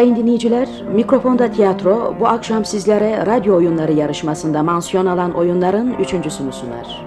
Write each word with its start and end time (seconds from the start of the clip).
Sayın 0.00 0.16
dinleyiciler, 0.16 0.68
Mikrofonda 0.94 1.50
Tiyatro 1.50 2.14
bu 2.20 2.28
akşam 2.28 2.64
sizlere 2.64 3.26
radyo 3.26 3.56
oyunları 3.56 3.92
yarışmasında 3.92 4.62
mansiyon 4.62 5.06
alan 5.06 5.32
oyunların 5.32 5.94
üçüncüsünü 5.94 6.52
sunar. 6.52 7.06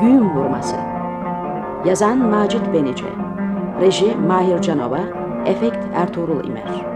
Güğüm 0.00 0.36
Vurması. 0.36 0.76
Yazan 1.86 2.18
Macit 2.18 2.72
Benici 2.74 3.04
Reji 3.80 4.16
Mahir 4.16 4.60
Canova 4.60 5.00
Efekt 5.46 5.78
Ertuğrul 5.94 6.44
İmer. 6.44 6.86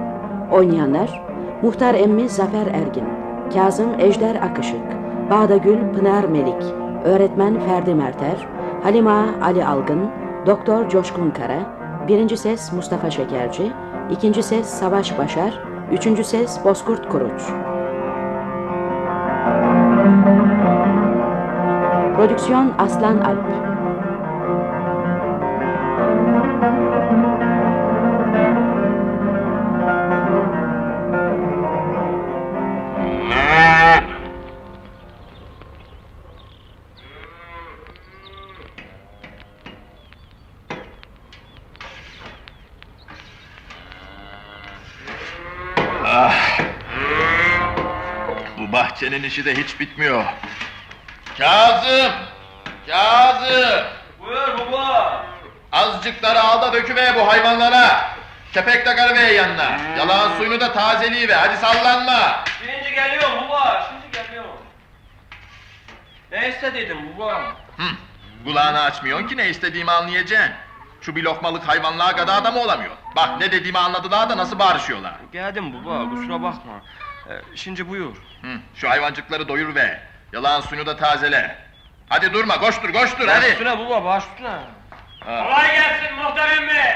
Oynayanlar 0.53 1.23
Muhtar 1.63 1.95
Emmi 1.95 2.29
Zafer 2.29 2.67
Ergin 2.67 3.05
Kazım 3.55 4.01
Ejder 4.01 4.35
Akışık 4.35 4.85
Bağdagül 5.31 5.79
Pınar 5.95 6.25
Melik 6.25 6.63
Öğretmen 7.05 7.61
Ferdi 7.61 7.95
Merter 7.95 8.62
Halima 8.83 9.25
Ali 9.43 9.67
Algın 9.67 10.11
Doktor 10.47 10.89
Coşkun 10.89 11.31
Kara 11.31 11.59
Birinci 12.09 12.37
ses 12.37 12.73
Mustafa 12.73 13.11
Şekerci 13.11 13.73
ikinci 14.11 14.43
ses 14.43 14.67
Savaş 14.67 15.19
Başar 15.19 15.59
Üçüncü 15.93 16.25
ses 16.25 16.65
Bozkurt 16.65 17.09
Kuruç. 17.09 17.43
Prodüksiyon 22.17 22.73
Aslan 22.79 23.21
Alp 23.21 23.72
Bahçenin 49.13 49.29
işi 49.29 49.45
de 49.45 49.55
hiç 49.55 49.81
bitmiyor. 49.81 50.25
Kazım! 51.39 52.13
Kazım! 52.87 53.85
Buyur 54.21 54.59
baba. 54.59 55.27
Azıcıkları 55.73 56.41
al 56.41 56.63
da 56.63 56.73
döküver 56.73 57.17
bu 57.17 57.29
hayvanlara. 57.29 58.17
Kepek 58.53 58.87
de 58.87 58.97
karıver 58.97 59.29
yanına. 59.31 59.79
Yalan 59.99 60.37
suyunu 60.37 60.61
da 60.61 60.73
tazeliği 60.73 61.27
Hadi 61.27 61.57
sallanma. 61.57 62.45
Şimdi 62.59 62.95
geliyorum 62.95 63.49
baba. 63.49 63.91
Şimdi 63.91 64.27
geliyorum. 64.27 64.61
Ne 66.33 66.49
istedin 66.49 67.19
baba? 67.19 67.43
Hı. 67.77 67.89
Kulağını 68.45 68.81
açmıyorsun 68.81 69.29
ki 69.29 69.37
ne 69.37 69.49
istediğimi 69.49 69.91
anlayacaksın. 69.91 70.55
Şu 71.01 71.17
bir 71.17 71.23
lokmalık 71.23 71.69
hayvanlığa 71.69 72.17
kadar 72.17 72.43
adam 72.43 72.57
olamıyor. 72.57 72.93
Bak 73.17 73.41
ne 73.41 73.53
dediğimi 73.53 73.79
anladılar 73.79 74.31
da 74.31 74.37
nasıl 74.37 74.59
bağırışıyorlar. 74.59 75.15
Geldim 75.33 75.85
baba 75.85 76.11
kusura 76.11 76.43
bakma. 76.43 76.73
Ee, 77.31 77.33
şimdi 77.57 77.89
buyur. 77.89 78.17
Hı. 78.43 78.59
Şu 78.75 78.91
hayvancıkları 78.91 79.49
doyur 79.49 79.75
ve 79.75 79.99
yalan 80.33 80.61
suyunu 80.61 80.87
da 80.87 80.97
tazele. 80.97 81.57
Hadi 82.09 82.33
durma 82.33 82.61
koştur 82.61 82.93
koştur 82.93 83.27
Baş 83.27 83.37
hadi. 83.37 83.47
üstüne 83.47 83.79
baba 83.79 84.05
baş 84.05 84.25
üstüne. 84.33 84.49
Ha. 85.21 85.45
Kolay 85.45 85.71
gelsin 85.71 86.15
muhterem 86.17 86.69
bey. 86.69 86.93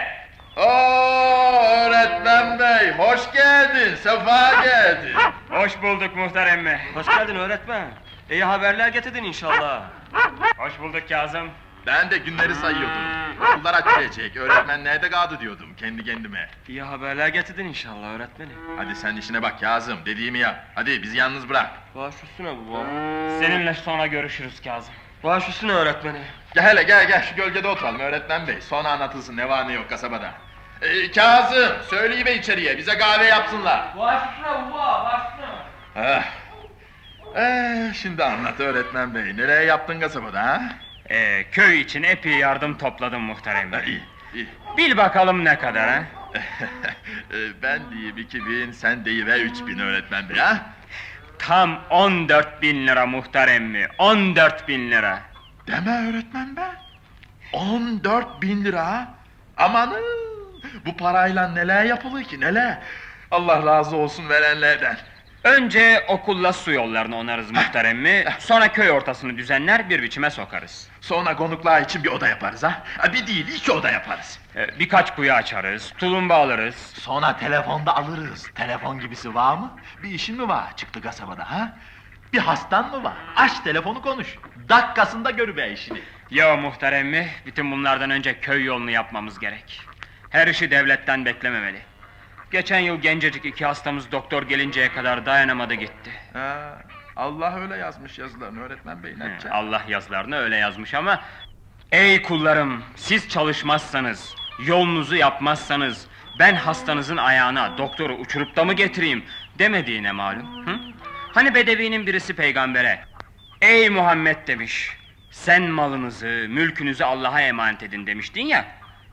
Oo 0.57 1.63
öğretmen 1.63 2.59
bey 2.59 2.93
hoş 2.93 3.33
geldin 3.33 3.95
sefa 3.97 4.63
geldin. 4.65 5.15
Hoş 5.51 5.83
bulduk 5.83 6.17
muhtar 6.17 6.47
emmi. 6.47 6.81
Hoş 6.95 7.07
geldin 7.07 7.37
öğretmen. 7.37 7.87
İyi 8.31 8.45
haberler 8.45 8.89
getirdin 8.89 9.25
inşallah. 9.25 9.83
Hoş 10.59 10.79
bulduk 10.81 11.09
Kazım. 11.09 11.51
Ben 11.87 12.11
de 12.11 12.19
günleri 12.19 12.55
sayıyordum. 12.55 13.03
Okullar 13.41 13.75
açılacak 13.75 14.37
öğretmen 14.37 14.85
nerede 14.85 15.11
kaldı 15.11 15.39
diyordum 15.41 15.75
kendi 15.77 16.05
kendime. 16.05 16.49
İyi 16.69 16.83
haberler 16.83 17.29
getirdin 17.29 17.65
inşallah 17.65 18.07
öğretmenim. 18.15 18.57
Hadi 18.77 18.95
sen 18.97 19.17
işine 19.17 19.43
bak 19.43 19.61
Kazım 19.61 19.99
dediğimi 20.07 20.39
yap. 20.39 20.57
Hadi 20.75 21.03
bizi 21.03 21.17
yalnız 21.17 21.49
bırak. 21.49 21.71
Baş 21.95 22.15
üstüne 22.23 22.49
baba. 22.49 22.85
Seninle 23.41 23.75
sonra 23.75 24.07
görüşürüz 24.07 24.63
Kazım. 24.63 24.95
Baş 25.25 25.49
üstüne 25.49 25.73
öğretmenim. 25.73 26.23
Gel 26.55 26.65
hele 26.65 26.83
gel 26.83 27.09
gel 27.09 27.23
şu 27.23 27.37
gölgede 27.37 27.69
oturalım 27.69 28.01
öğretmen 28.01 28.47
bey. 28.47 28.61
Sonra 28.61 28.89
anlatılsın 28.89 29.37
ne 29.37 29.49
var 29.49 29.69
ne 29.69 29.73
yok 29.73 29.89
kasabada. 29.89 30.31
Ee, 30.83 31.11
Kazım 31.11 31.73
söyleyiver 31.91 32.35
içeriye 32.35 32.79
bize 32.79 32.99
kahve 32.99 33.25
yapsınlar. 33.25 33.85
Baş 33.99 34.23
üstüne 34.31 34.47
baba 34.73 35.05
baş 35.05 35.31
üstüne. 35.33 35.57
Ah. 36.07 36.25
Ee, 37.37 37.93
şimdi 37.95 38.25
anlat 38.25 38.61
öğretmen 38.61 39.15
bey. 39.15 39.37
Nereye 39.37 39.65
yaptın 39.65 40.01
kasabada 40.01 40.43
ha? 40.43 40.63
Ee, 41.11 41.45
köy 41.53 41.81
için 41.81 42.03
epey 42.03 42.33
yardım 42.33 42.79
topladım 42.79 43.23
emmi. 43.57 43.83
iyi, 43.87 44.03
iyi. 44.35 44.49
Bil 44.77 44.97
bakalım 44.97 45.45
ne 45.45 45.59
kadar 45.59 45.91
ha? 45.91 46.03
Ee, 47.33 47.63
ben 47.63 47.81
diyeyim 47.91 48.19
iki 48.19 48.47
bin, 48.47 48.73
sen 48.73 49.05
deyiver 49.05 49.41
üç 49.41 49.67
bin 49.67 49.79
öğretmen 49.79 50.29
bey 50.29 50.37
ha? 50.37 50.67
Tam 51.39 51.81
14 51.91 52.63
bin 52.63 52.87
lira 52.87 53.07
muhtar 53.07 53.49
emmi. 53.49 53.89
14 53.99 54.69
bin 54.69 54.91
lira. 54.91 55.21
Deme 55.67 56.09
öğretmen 56.11 56.57
be. 56.57 56.67
14 57.53 58.43
bin 58.43 58.65
lira. 58.65 58.87
ha? 58.87 59.15
Amanın. 59.57 60.03
Bu 60.87 60.97
parayla 60.97 61.49
neler 61.49 61.85
yapılır 61.85 62.25
ki 62.25 62.41
neler. 62.41 62.79
Allah 63.31 63.67
razı 63.67 63.97
olsun 63.97 64.29
verenlerden. 64.29 64.97
Önce 65.47 66.05
okulla 66.09 66.53
su 66.53 66.73
yollarını 66.73 67.17
onarız 67.17 67.51
muhtar 67.51 67.85
emmi. 67.85 68.25
Sonra 68.39 68.73
köy 68.73 68.91
ortasını 68.91 69.37
düzenler 69.37 69.91
bir 69.91 70.03
biçime 70.03 70.31
sokarız. 70.31 70.89
Sonra 71.01 71.37
konuklar 71.37 71.83
için 71.83 72.05
bir 72.05 72.09
oda 72.09 72.29
yaparız 72.29 72.63
ha. 72.63 72.83
bir 73.13 73.27
değil 73.27 73.49
iki 73.49 73.73
oda 73.73 73.91
yaparız. 73.91 74.39
Ee, 74.57 74.79
birkaç 74.79 75.15
kuyu 75.15 75.33
açarız, 75.33 75.93
tulumba 75.99 76.35
alırız. 76.35 76.75
Sonra 76.75 77.37
telefonda 77.37 77.97
alırız. 77.97 78.51
Telefon 78.55 79.01
gibisi 79.01 79.35
var 79.35 79.57
mı? 79.57 79.73
Bir 80.03 80.11
işin 80.11 80.37
mi 80.37 80.49
var 80.49 80.77
çıktı 80.77 81.01
kasabada 81.01 81.51
ha? 81.51 81.77
Bir 82.33 82.39
hastan 82.39 82.91
mı 82.91 83.05
var? 83.05 83.17
Aç 83.37 83.61
telefonu 83.61 84.03
konuş. 84.03 84.39
Dakikasında 84.69 85.31
görüver 85.31 85.71
işini. 85.71 86.01
Ya 86.31 86.57
muhtar 86.57 86.93
emmi, 86.93 87.29
bütün 87.47 87.73
bunlardan 87.73 88.11
önce 88.11 88.41
köy 88.41 88.65
yolunu 88.65 88.91
yapmamız 88.91 89.39
gerek. 89.39 89.81
Her 90.31 90.47
işi 90.47 90.71
devletten 90.71 91.25
beklememeli. 91.25 91.79
Geçen 92.51 92.79
yıl 92.79 92.97
gencecik 92.97 93.45
iki 93.45 93.67
hastamız 93.67 94.13
doktor 94.13 94.43
gelinceye 94.43 94.93
kadar 94.93 95.27
dayanamadı 95.27 95.75
gitti. 95.75 96.11
Ha, 96.33 96.79
Allah 97.17 97.61
öyle 97.61 97.77
yazmış 97.77 98.19
yazılarını 98.19 98.63
öğretmen 98.63 99.03
bey 99.03 99.15
He? 99.43 99.51
Allah 99.51 99.83
yazılarını 99.89 100.37
öyle 100.37 100.57
yazmış 100.57 100.95
ama... 100.95 101.21
Ey 101.93 102.23
kullarım, 102.23 102.85
siz 102.97 103.29
çalışmazsanız, 103.29 104.35
yolunuzu 104.65 105.17
yapmazsanız... 105.17 106.07
...ben 106.39 106.55
hastanızın 106.55 107.17
ayağına 107.17 107.79
doktoru 107.79 108.15
uçurup 108.15 108.57
da 108.57 108.65
mı 108.65 108.73
getireyim 108.75 109.25
demediğine 109.59 110.13
malum. 110.13 110.67
Hı? 110.67 110.79
Hani 111.33 111.55
bedevinin 111.55 112.07
birisi 112.07 112.37
peygambere... 112.37 113.05
Ey 113.63 113.91
Muhammed 113.91 114.47
demiş... 114.47 114.97
Sen 115.31 115.63
malınızı, 115.63 116.47
mülkünüzü 116.49 117.05
Allah'a 117.05 117.41
emanet 117.41 117.83
edin 117.83 118.07
demiştin 118.07 118.47
ya... 118.47 118.65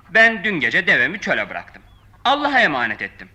Ben 0.10 0.44
dün 0.44 0.60
gece 0.60 0.88
devemi 0.88 1.20
çöle 1.20 1.50
bıraktım. 1.50 1.83
Allah'a 2.26 2.60
emanet 2.60 3.02
ettim. 3.02 3.30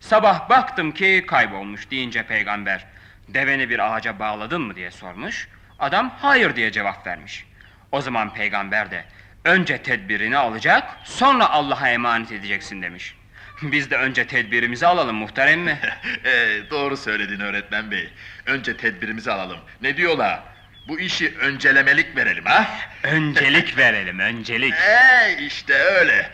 Sabah 0.00 0.48
baktım 0.48 0.92
ki 0.92 1.24
kaybolmuş 1.26 1.90
deyince 1.90 2.22
peygamber... 2.22 2.86
Deveni 3.28 3.70
bir 3.70 3.78
ağaca 3.78 4.18
bağladın 4.18 4.62
mı 4.62 4.76
diye 4.76 4.90
sormuş. 4.90 5.48
Adam 5.78 6.14
hayır 6.20 6.56
diye 6.56 6.72
cevap 6.72 7.06
vermiş. 7.06 7.46
O 7.92 8.00
zaman 8.00 8.34
peygamber 8.34 8.90
de 8.90 9.04
önce 9.44 9.82
tedbirini 9.82 10.36
alacak 10.36 10.96
sonra 11.04 11.50
Allah'a 11.50 11.88
emanet 11.88 12.32
edeceksin 12.32 12.82
demiş. 12.82 13.14
Biz 13.62 13.90
de 13.90 13.96
önce 13.96 14.26
tedbirimizi 14.26 14.86
alalım 14.86 15.16
muhterem 15.16 15.60
mi? 15.60 15.78
Ee, 16.24 16.58
doğru 16.70 16.96
söyledin 16.96 17.40
öğretmen 17.40 17.90
bey. 17.90 18.08
Önce 18.46 18.76
tedbirimizi 18.76 19.32
alalım. 19.32 19.58
Ne 19.82 19.96
diyorlar? 19.96 20.40
Bu 20.88 21.00
işi 21.00 21.34
öncelemelik 21.38 22.16
verelim 22.16 22.44
ha? 22.44 22.66
öncelik 23.02 23.78
verelim 23.78 24.18
öncelik. 24.18 24.74
Ee, 24.74 25.36
işte 25.40 25.74
öyle. 25.74 26.30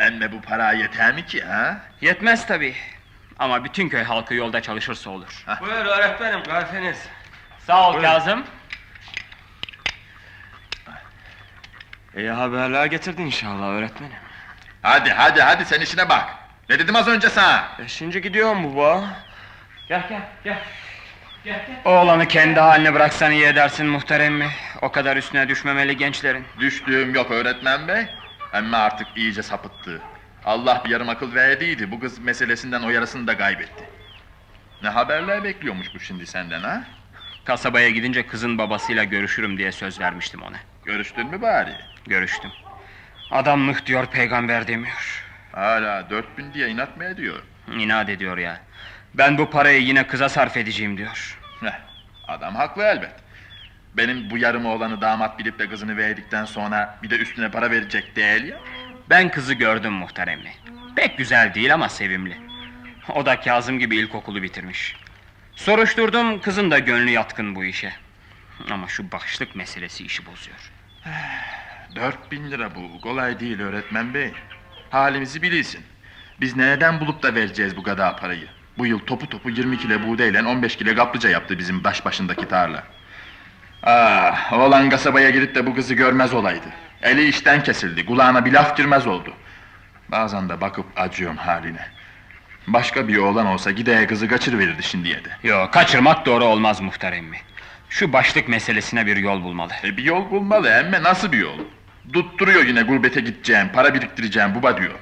Emme 0.00 0.32
bu 0.32 0.40
para 0.40 0.72
yeter 0.72 1.14
mi 1.14 1.26
ki 1.26 1.42
ha? 1.44 1.76
Yetmez 2.00 2.46
tabi. 2.46 2.74
Ama 3.38 3.64
bütün 3.64 3.88
köy 3.88 4.02
halkı 4.02 4.34
yolda 4.34 4.62
çalışırsa 4.62 5.10
olur. 5.10 5.44
Buyur 5.60 5.84
öğretmenim 5.86 6.42
kahveniz. 6.42 7.08
Sağ 7.58 7.88
ol 7.88 7.94
Buyurun. 7.94 8.08
Kazım. 8.08 8.44
İyi 12.16 12.30
haberler 12.30 12.86
getirdin 12.86 13.26
inşallah 13.26 13.68
öğretmenim. 13.68 14.16
Hadi 14.82 15.10
hadi 15.10 15.42
hadi 15.42 15.64
sen 15.64 15.80
işine 15.80 16.08
bak. 16.08 16.30
Ne 16.68 16.78
dedim 16.78 16.96
az 16.96 17.08
önce 17.08 17.28
sana? 17.28 17.68
Beşinci 17.78 18.22
gidiyorum 18.22 18.76
baba. 18.76 19.04
Gel 19.88 20.06
gel 20.08 20.22
gel. 20.44 20.58
Gel 21.44 21.64
gel. 21.66 21.92
Oğlanı 21.92 22.28
kendi 22.28 22.60
haline 22.60 22.94
bıraksan 22.94 23.32
iyi 23.32 23.44
edersin 23.44 23.86
muhterem 23.86 24.34
mi? 24.34 24.50
O 24.82 24.92
kadar 24.92 25.16
üstüne 25.16 25.48
düşmemeli 25.48 25.96
gençlerin. 25.96 26.46
Düştüğüm 26.60 27.14
yok 27.14 27.30
öğretmen 27.30 27.88
bey. 27.88 28.06
Ama 28.52 28.76
artık 28.76 29.08
iyice 29.16 29.42
sapıttı. 29.42 30.02
Allah 30.44 30.82
bir 30.84 30.90
yarım 30.90 31.08
akıl 31.08 31.34
verdiydi. 31.34 31.90
Bu 31.90 32.00
kız 32.00 32.18
meselesinden 32.18 32.82
o 32.82 32.90
yarısını 32.90 33.26
da 33.26 33.38
kaybetti. 33.38 33.84
Ne 34.82 34.88
haberler 34.88 35.44
bekliyormuş 35.44 35.94
bu 35.94 36.00
şimdi 36.00 36.26
senden 36.26 36.60
ha? 36.60 36.84
Kasabaya 37.44 37.90
gidince 37.90 38.26
kızın 38.26 38.58
babasıyla 38.58 39.04
görüşürüm 39.04 39.58
diye 39.58 39.72
söz 39.72 40.00
vermiştim 40.00 40.42
ona. 40.42 40.56
Görüştün 40.84 41.26
mü 41.26 41.42
bari? 41.42 41.72
Görüştüm. 42.06 42.50
Adam 43.30 43.60
mıh 43.60 43.86
diyor 43.86 44.06
peygamber 44.06 44.68
demiyor. 44.68 45.24
Hala 45.52 46.10
dört 46.10 46.38
bin 46.38 46.54
diye 46.54 46.68
inat 46.68 46.96
mı 46.96 47.04
ediyor? 47.04 47.42
İnat 47.76 48.08
ediyor 48.08 48.38
ya. 48.38 48.60
Ben 49.14 49.38
bu 49.38 49.50
parayı 49.50 49.82
yine 49.82 50.06
kıza 50.06 50.28
sarf 50.28 50.56
edeceğim 50.56 50.96
diyor. 50.96 51.38
Heh, 51.60 51.80
adam 52.28 52.54
haklı 52.56 52.82
elbet. 52.82 53.12
Benim 53.96 54.30
bu 54.30 54.38
yarım 54.38 54.66
oğlanı 54.66 55.00
damat 55.00 55.38
bilip 55.38 55.58
de 55.58 55.68
kızını 55.68 55.96
verdikten 55.96 56.44
sonra 56.44 56.98
bir 57.02 57.10
de 57.10 57.16
üstüne 57.16 57.50
para 57.50 57.70
verecek 57.70 58.16
değil 58.16 58.44
ya. 58.44 58.60
Ben 59.10 59.30
kızı 59.30 59.54
gördüm 59.54 59.92
muhteremli. 59.92 60.52
Pek 60.96 61.18
güzel 61.18 61.54
değil 61.54 61.74
ama 61.74 61.88
sevimli. 61.88 62.36
O 63.14 63.26
da 63.26 63.40
Kazım 63.40 63.78
gibi 63.78 63.96
ilkokulu 63.96 64.42
bitirmiş. 64.42 64.96
Soruşturdum 65.56 66.40
kızın 66.40 66.70
da 66.70 66.78
gönlü 66.78 67.10
yatkın 67.10 67.54
bu 67.54 67.64
işe. 67.64 67.92
Ama 68.70 68.88
şu 68.88 69.12
başlık 69.12 69.56
meselesi 69.56 70.04
işi 70.04 70.26
bozuyor. 70.26 70.72
Dört 71.96 72.32
bin 72.32 72.50
lira 72.50 72.74
bu. 72.74 73.00
Kolay 73.00 73.40
değil 73.40 73.60
öğretmen 73.60 74.14
bey. 74.14 74.32
Halimizi 74.90 75.42
bilirsin. 75.42 75.84
Biz 76.40 76.56
nereden 76.56 77.00
bulup 77.00 77.22
da 77.22 77.34
vereceğiz 77.34 77.76
bu 77.76 77.82
kadar 77.82 78.20
parayı? 78.20 78.48
Bu 78.78 78.86
yıl 78.86 78.98
topu 78.98 79.28
topu 79.28 79.50
20 79.50 79.78
kilo 79.78 80.06
buğdayla 80.06 80.48
15 80.48 80.76
kilo 80.76 80.94
kaplıca 80.94 81.30
yaptı 81.30 81.58
bizim 81.58 81.84
baş 81.84 82.04
başındaki 82.04 82.48
tarla. 82.48 82.84
Ah, 83.82 84.52
oğlan 84.52 84.90
kasabaya 84.90 85.30
girip 85.30 85.54
de 85.54 85.66
bu 85.66 85.74
kızı 85.74 85.94
görmez 85.94 86.34
olaydı. 86.34 86.66
Eli 87.02 87.28
işten 87.28 87.62
kesildi, 87.62 88.06
kulağına 88.06 88.44
bir 88.44 88.52
laf 88.52 88.76
girmez 88.76 89.06
oldu. 89.06 89.34
Bazen 90.08 90.48
de 90.48 90.60
bakıp 90.60 90.86
acıyorum 90.96 91.36
haline. 91.36 91.86
Başka 92.66 93.08
bir 93.08 93.16
oğlan 93.16 93.46
olsa 93.46 93.70
gideye 93.70 94.06
kızı 94.06 94.28
kaçırıverirdi 94.28 94.82
şimdiye 94.82 95.24
de. 95.24 95.28
Yo 95.42 95.70
kaçırmak 95.70 96.26
doğru 96.26 96.44
olmaz 96.44 96.80
muhteremmi. 96.80 97.36
Şu 97.88 98.12
başlık 98.12 98.48
meselesine 98.48 99.06
bir 99.06 99.16
yol 99.16 99.42
bulmalı. 99.42 99.72
E 99.84 99.96
bir 99.96 100.04
yol 100.04 100.30
bulmalı 100.30 100.68
emme 100.68 101.02
nasıl 101.02 101.32
bir 101.32 101.38
yol? 101.38 101.58
Tutturuyor 102.12 102.64
yine 102.64 102.82
gurbete 102.82 103.20
gideceğim, 103.20 103.70
para 103.74 103.94
biriktireceğim 103.94 104.54
baba 104.54 104.76
diyor. 104.76 104.94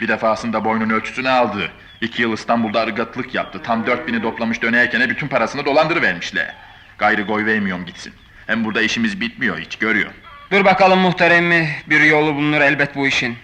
Bir 0.00 0.08
defasında 0.08 0.64
boynun 0.64 0.90
ölçüsünü 0.90 1.28
aldı. 1.28 1.70
İki 2.00 2.22
yıl 2.22 2.32
İstanbul'da 2.32 2.82
ırgatlık 2.82 3.34
yaptı. 3.34 3.62
Tam 3.62 3.86
dört 3.86 4.06
bini 4.06 4.22
toplamış 4.22 4.62
dönerken 4.62 5.10
bütün 5.10 5.28
parasını 5.28 5.64
dolandırıvermişler. 5.64 6.54
Gayrı 6.98 7.26
koy 7.26 7.46
vermiyorum 7.46 7.86
gitsin. 7.86 8.14
Hem 8.46 8.64
burada 8.64 8.82
işimiz 8.82 9.20
bitmiyor 9.20 9.58
hiç 9.58 9.76
görüyor. 9.78 10.10
Dur 10.50 10.64
bakalım 10.64 10.98
muhteremmi 10.98 11.70
bir 11.86 12.00
yolu 12.00 12.34
bulunur 12.34 12.60
elbet 12.60 12.94
bu 12.96 13.06
işin. 13.06 13.38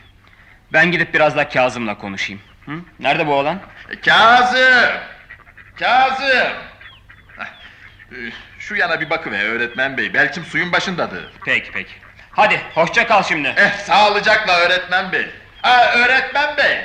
Ben 0.73 0.91
gidip 0.93 1.15
biraz 1.15 1.37
da 1.37 1.49
Kazım'la 1.49 1.99
konuşayım. 1.99 2.43
Hı? 2.67 2.73
Nerede 2.99 3.27
bu 3.27 3.35
oğlan? 3.35 3.61
E, 3.91 4.01
Kazım! 4.01 4.91
Kazım! 5.79 6.53
E, 8.13 8.17
Şu 8.59 8.75
yana 8.75 9.01
bir 9.01 9.11
bakıver 9.11 9.45
öğretmen 9.45 9.97
bey. 9.97 10.15
Belki 10.15 10.41
suyun 10.41 10.73
başındadır. 10.73 11.25
Peki 11.45 11.71
peki. 11.73 11.93
Hadi 12.33 12.61
hoşça 12.75 13.07
kal 13.07 13.23
şimdi. 13.23 13.55
Eh 13.57 13.71
sağlıcakla 13.71 14.59
öğretmen 14.59 15.13
bey. 15.13 15.27
Ha 15.63 15.93
öğretmen 15.95 16.57
bey. 16.57 16.77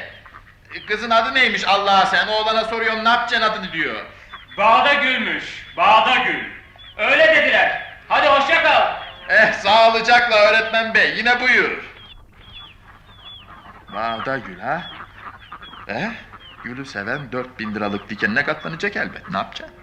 E, 0.75 0.85
Kızın 0.87 1.09
adı 1.09 1.33
neymiş 1.35 1.67
Allah'a 1.67 2.05
sen? 2.05 2.27
Oğlana 2.27 2.63
soruyorum 2.63 3.05
ne 3.05 3.09
yapacaksın 3.09 3.49
adını 3.51 3.71
diyor. 3.73 3.95
Bağda 4.57 4.93
gülmüş. 4.93 5.43
Bağda 5.77 6.15
gül. 6.17 6.43
Öyle 6.97 7.35
dediler. 7.35 7.81
Hadi 8.07 8.27
hoşça 8.27 8.63
kal. 8.63 8.93
Eh 9.29 9.53
sağlıcakla 9.53 10.35
öğretmen 10.35 10.93
bey 10.93 11.17
yine 11.17 11.41
buyur. 11.41 11.83
Bağda 13.93 14.37
gül 14.37 14.59
ha? 14.59 14.81
Eh 15.87 16.11
gülü 16.63 16.85
seven 16.85 17.31
dört 17.31 17.59
bin 17.59 17.75
liralık 17.75 18.09
dikenine 18.09 18.43
katlanacak 18.43 18.95
elbet 18.95 19.29
ne 19.29 19.37
yapacaksın? 19.37 19.76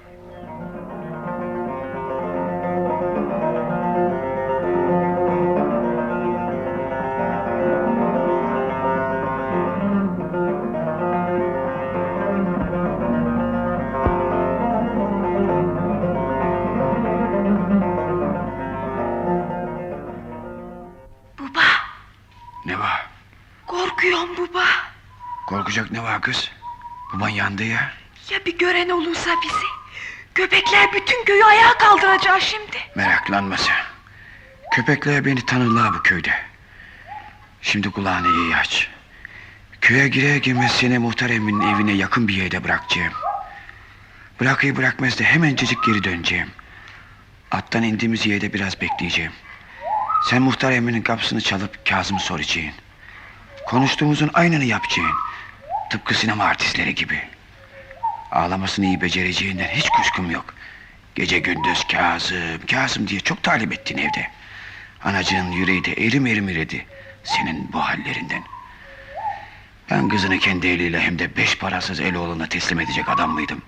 Kız? 26.25 26.50
Baban 27.12 27.29
yandı 27.29 27.65
ya. 27.65 27.93
Ya 28.31 28.44
bir 28.47 28.59
gören 28.59 28.88
olursa 28.88 29.31
bizi? 29.43 29.67
Köpekler 30.35 30.93
bütün 30.93 31.25
köyü 31.25 31.44
ayağa 31.44 31.79
kaldıracak 31.79 32.43
şimdi. 32.43 32.76
Meraklanma 32.94 33.56
sen. 33.56 33.76
Köpekler 34.73 35.25
beni 35.25 35.47
tanırlar 35.47 35.94
bu 35.94 36.03
köyde. 36.03 36.35
Şimdi 37.62 37.91
kulağını 37.91 38.29
iyi 38.29 38.56
aç. 38.56 38.88
Köye 39.81 40.09
girer 40.09 40.37
girmez 40.37 40.73
seni 40.73 40.99
muhtar 40.99 41.31
emminin 41.31 41.75
evine 41.75 41.93
yakın 41.93 42.29
bir 42.29 42.35
yerde 42.35 42.65
bırakacağım. 42.65 43.12
Bırakıyı 44.41 44.77
bırakmaz 44.77 45.19
da 45.19 45.25
hemencecik 45.25 45.85
geri 45.87 46.05
döneceğim. 46.05 46.50
Attan 47.50 47.82
indiğimiz 47.82 48.27
yerde 48.27 48.53
biraz 48.53 48.81
bekleyeceğim. 48.81 49.32
Sen 50.31 50.43
muhtar 50.43 50.73
emminin 50.73 51.03
kapısını 51.03 51.41
çalıp 51.41 51.87
Kazım'ı 51.87 52.20
soracaksın. 52.20 52.73
Konuştuğumuzun 53.67 54.31
aynını 54.35 54.65
yapacaksın. 54.65 55.24
Tıpkı 55.94 56.14
sinema 56.14 56.44
artistleri 56.44 56.94
gibi. 56.94 57.23
Ağlamasını 58.32 58.86
iyi 58.86 59.01
becereceğinden 59.01 59.69
hiç 59.69 59.89
kuşkum 59.89 60.31
yok. 60.31 60.55
Gece 61.15 61.39
gündüz 61.39 61.84
Kazım, 61.93 62.67
Kazım 62.70 63.08
diye 63.08 63.20
çok 63.20 63.43
talep 63.43 63.72
ettin 63.72 63.98
evde. 63.98 64.31
Anacığın 65.05 65.51
yüreği 65.51 65.84
de 65.84 65.93
erim 65.93 66.27
erim 66.27 66.48
eridi. 66.48 66.86
Senin 67.24 67.72
bu 67.72 67.81
hallerinden. 67.81 68.43
Ben 69.91 70.08
kızını 70.08 70.39
kendi 70.39 70.67
eliyle 70.67 71.01
hem 71.01 71.19
de 71.19 71.36
beş 71.36 71.58
parasız 71.58 72.01
el 72.01 72.15
oğluna 72.15 72.46
teslim 72.46 72.81
edecek 72.81 73.08
adam 73.08 73.31
mıydım? 73.31 73.63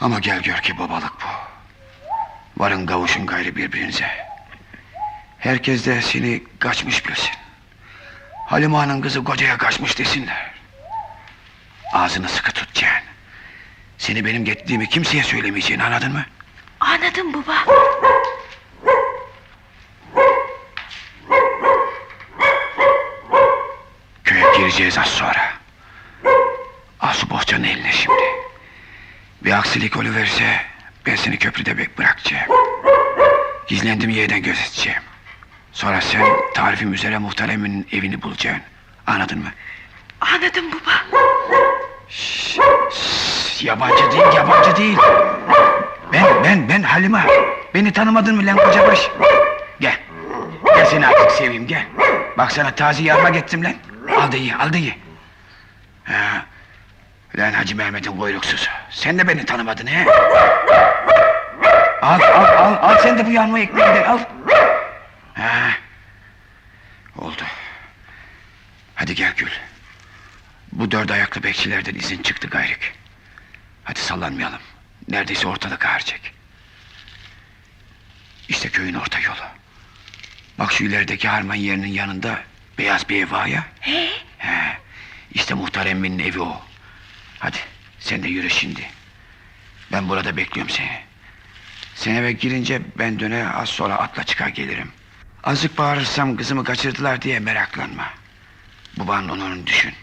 Ama 0.00 0.18
gel 0.18 0.42
gör 0.42 0.58
ki 0.58 0.78
babalık 0.78 1.12
bu. 1.20 1.28
Varın 2.62 2.86
kavuşun 2.86 3.26
gayrı 3.26 3.56
birbirinize. 3.56 4.10
Herkes 5.38 5.86
de 5.86 6.02
seni 6.02 6.42
kaçmış 6.58 7.08
bilsin. 7.08 7.32
Halime 8.46 8.76
Ağa'nın 8.76 9.00
kızı 9.00 9.24
kocaya 9.24 9.58
kaçmış 9.58 9.98
desinler. 9.98 10.51
Ağzını 11.92 12.28
sıkı 12.28 12.52
tutacaksın. 12.52 13.02
Seni 13.98 14.24
benim 14.24 14.44
getirdiğimi 14.44 14.88
kimseye 14.88 15.22
söylemeyeceksin 15.22 15.84
anladın 15.84 16.12
mı? 16.12 16.24
Anladım 16.80 17.32
baba. 17.34 17.64
Köye 24.24 24.44
gireceğiz 24.56 24.98
az 24.98 25.06
sonra. 25.06 25.52
Al 27.00 27.12
şu 27.12 27.30
bohçanın 27.30 27.64
eline 27.64 27.92
şimdi. 27.92 28.22
Bir 29.44 29.52
aksilik 29.52 29.96
oluverse 29.96 30.60
ben 31.06 31.16
seni 31.16 31.38
köprüde 31.38 31.78
bek 31.78 31.98
bırakacağım. 31.98 32.46
Gizlendim 33.66 34.10
yerden 34.10 34.42
gözeteceğim. 34.42 35.02
Sonra 35.72 36.00
sen 36.00 36.26
tarifim 36.54 36.92
üzere 36.94 37.18
muhtar 37.18 37.48
evini 37.92 38.22
bulacaksın. 38.22 38.62
Anladın 39.06 39.38
mı? 39.38 39.52
Anladım 40.20 40.64
baba. 40.72 41.22
Şşş, 42.12 43.64
yabancı 43.64 44.12
değil, 44.12 44.32
yabancı 44.36 44.76
değil. 44.76 44.98
Ben, 46.12 46.44
ben, 46.44 46.68
ben 46.68 46.82
Halime. 46.82 47.26
Beni 47.74 47.92
tanımadın 47.92 48.36
mı 48.36 48.46
lan 48.46 48.56
koca 48.56 48.88
baş? 48.88 49.10
Gel. 49.80 49.96
Gel 50.64 50.86
seni 50.86 51.06
artık 51.06 51.30
seveyim 51.30 51.66
gel. 51.66 51.86
Bak 52.38 52.52
sana 52.52 52.74
taze 52.74 53.02
yarma 53.02 53.28
getirdim 53.28 53.64
lan. 53.64 53.74
Al 54.20 54.32
da 54.32 54.36
ye, 54.36 54.56
al 54.56 54.72
da 54.72 54.76
ye. 54.76 54.98
Ha. 56.04 56.46
Lan 57.38 57.52
Hacı 57.52 57.76
Mehmet'in 57.76 58.18
kuyruksuzu. 58.18 58.70
Sen 58.90 59.18
de 59.18 59.28
beni 59.28 59.44
tanımadın 59.44 59.86
he? 59.86 60.06
Al, 62.02 62.20
al, 62.20 62.44
al, 62.44 62.74
al 62.82 62.98
sen 62.98 63.18
de 63.18 63.26
bu 63.26 63.30
yanma 63.30 63.58
ekmeği 63.58 63.94
de 63.94 64.06
al. 64.06 64.18
Ha. 65.34 65.70
Oldu. 67.18 67.42
Hadi 68.94 69.14
gel 69.14 69.32
Gül. 69.36 69.50
Bu 70.72 70.90
dört 70.90 71.10
ayaklı 71.10 71.42
bekçilerden 71.42 71.94
izin 71.94 72.22
çıktı 72.22 72.48
gayrık. 72.48 72.94
Hadi 73.84 74.00
sallanmayalım. 74.00 74.60
Neredeyse 75.08 75.46
ortalık 75.46 75.86
ağaracak. 75.86 76.20
İşte 78.48 78.68
köyün 78.68 78.94
orta 78.94 79.20
yolu. 79.20 79.44
Bak 80.58 80.72
şu 80.72 80.84
ilerideki 80.84 81.28
harman 81.28 81.54
yerinin 81.54 81.86
yanında 81.88 82.40
beyaz 82.78 83.08
bir 83.08 83.26
ev 83.26 83.30
var 83.30 83.46
ya. 83.46 83.66
He? 83.80 84.10
He. 84.38 84.78
İşte 85.32 85.54
muhtar 85.54 85.86
emminin 85.86 86.18
evi 86.18 86.40
o. 86.40 86.62
Hadi 87.38 87.56
sen 88.00 88.22
de 88.22 88.28
yürü 88.28 88.50
şimdi. 88.50 88.90
Ben 89.92 90.08
burada 90.08 90.36
bekliyorum 90.36 90.74
seni. 90.74 91.00
Sen 91.94 92.14
eve 92.14 92.32
girince 92.32 92.82
ben 92.98 93.20
döne 93.20 93.48
az 93.48 93.68
sonra 93.68 93.94
atla 93.94 94.24
çıkar 94.24 94.48
gelirim. 94.48 94.92
Azıcık 95.44 95.78
bağırırsam 95.78 96.36
kızımı 96.36 96.64
kaçırdılar 96.64 97.22
diye 97.22 97.38
meraklanma. 97.38 98.10
Babanın 98.96 99.28
onurunu 99.28 99.66
düşün. 99.66 99.94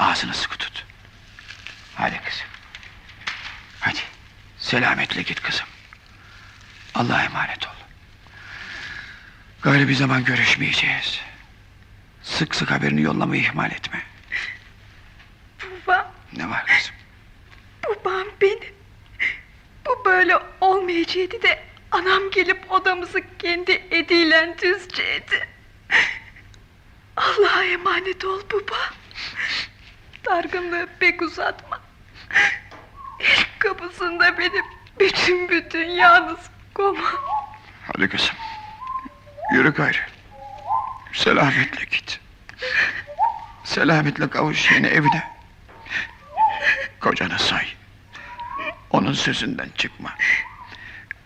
Ağzını 0.00 0.34
sıkı 0.34 0.58
tut. 0.58 0.86
Hadi 1.94 2.20
kızım. 2.24 2.46
Hadi. 3.80 3.98
Selametle 4.58 5.22
git 5.22 5.42
kızım. 5.42 5.66
Allah'a 6.94 7.22
emanet 7.24 7.66
ol. 7.66 7.70
Gayrı 9.62 9.88
bir 9.88 9.94
zaman 9.94 10.24
görüşmeyeceğiz. 10.24 11.20
Sık 12.22 12.54
sık 12.54 12.70
haberini 12.70 13.02
yollamayı 13.02 13.42
ihmal 13.42 13.70
etme. 13.70 14.02
Babam, 15.86 16.12
Ne 16.32 16.50
var 16.50 16.66
kızım? 16.66 16.94
babam 17.84 18.26
benim. 18.40 18.74
Bu 19.86 20.04
böyle 20.04 20.38
olmayacaktı 20.60 21.42
de 21.42 21.64
anam 21.90 22.30
gelip 22.30 22.72
odamızı 22.72 23.20
kendi 23.38 23.72
ediyle 23.90 24.56
düzceydi. 24.62 25.48
Allah'a 27.16 27.64
emanet 27.64 28.24
ol 28.24 28.40
baba. 28.52 28.94
Dargınlığı 30.26 30.86
pek 31.00 31.22
uzatma. 31.22 31.80
İlk 33.20 33.60
kapısında 33.60 34.38
benim 34.38 34.64
bütün 35.00 35.48
bütün 35.48 35.88
yalnız 35.88 36.38
koma. 36.74 37.10
Hadi 37.92 38.08
kızım. 38.08 38.36
Yürü 39.52 39.74
gayrı. 39.74 39.98
Selametle 41.12 41.84
git. 41.84 42.20
Selametle 43.64 44.30
kavuş 44.30 44.72
yeni 44.72 44.86
evine. 44.86 45.30
Kocanı 47.00 47.38
say. 47.38 47.66
Onun 48.90 49.12
sözünden 49.12 49.68
çıkma. 49.76 50.14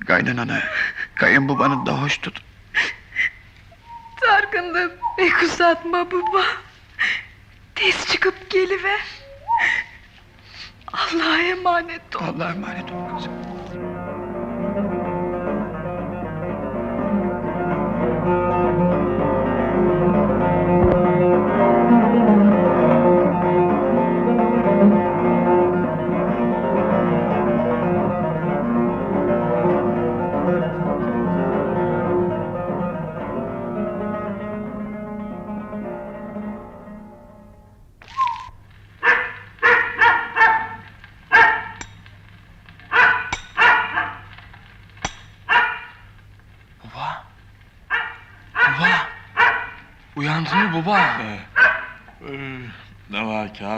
Kaynananı, 0.06 0.62
kayınbabanı 1.14 1.86
da 1.86 2.02
hoş 2.02 2.18
tut. 2.18 2.42
Dargınlığı 4.22 4.96
pek 5.16 5.42
uzatma 5.42 6.10
baba. 6.10 6.44
Tez 7.74 8.06
çıkıp 8.06 8.50
geliver. 8.50 9.00
Allah'a 10.92 11.38
emanet 11.38 12.16
ol. 12.16 12.20
Allah'a 12.20 12.50
emanet 12.50 12.92
ol 12.92 13.16
kızım. 13.16 13.53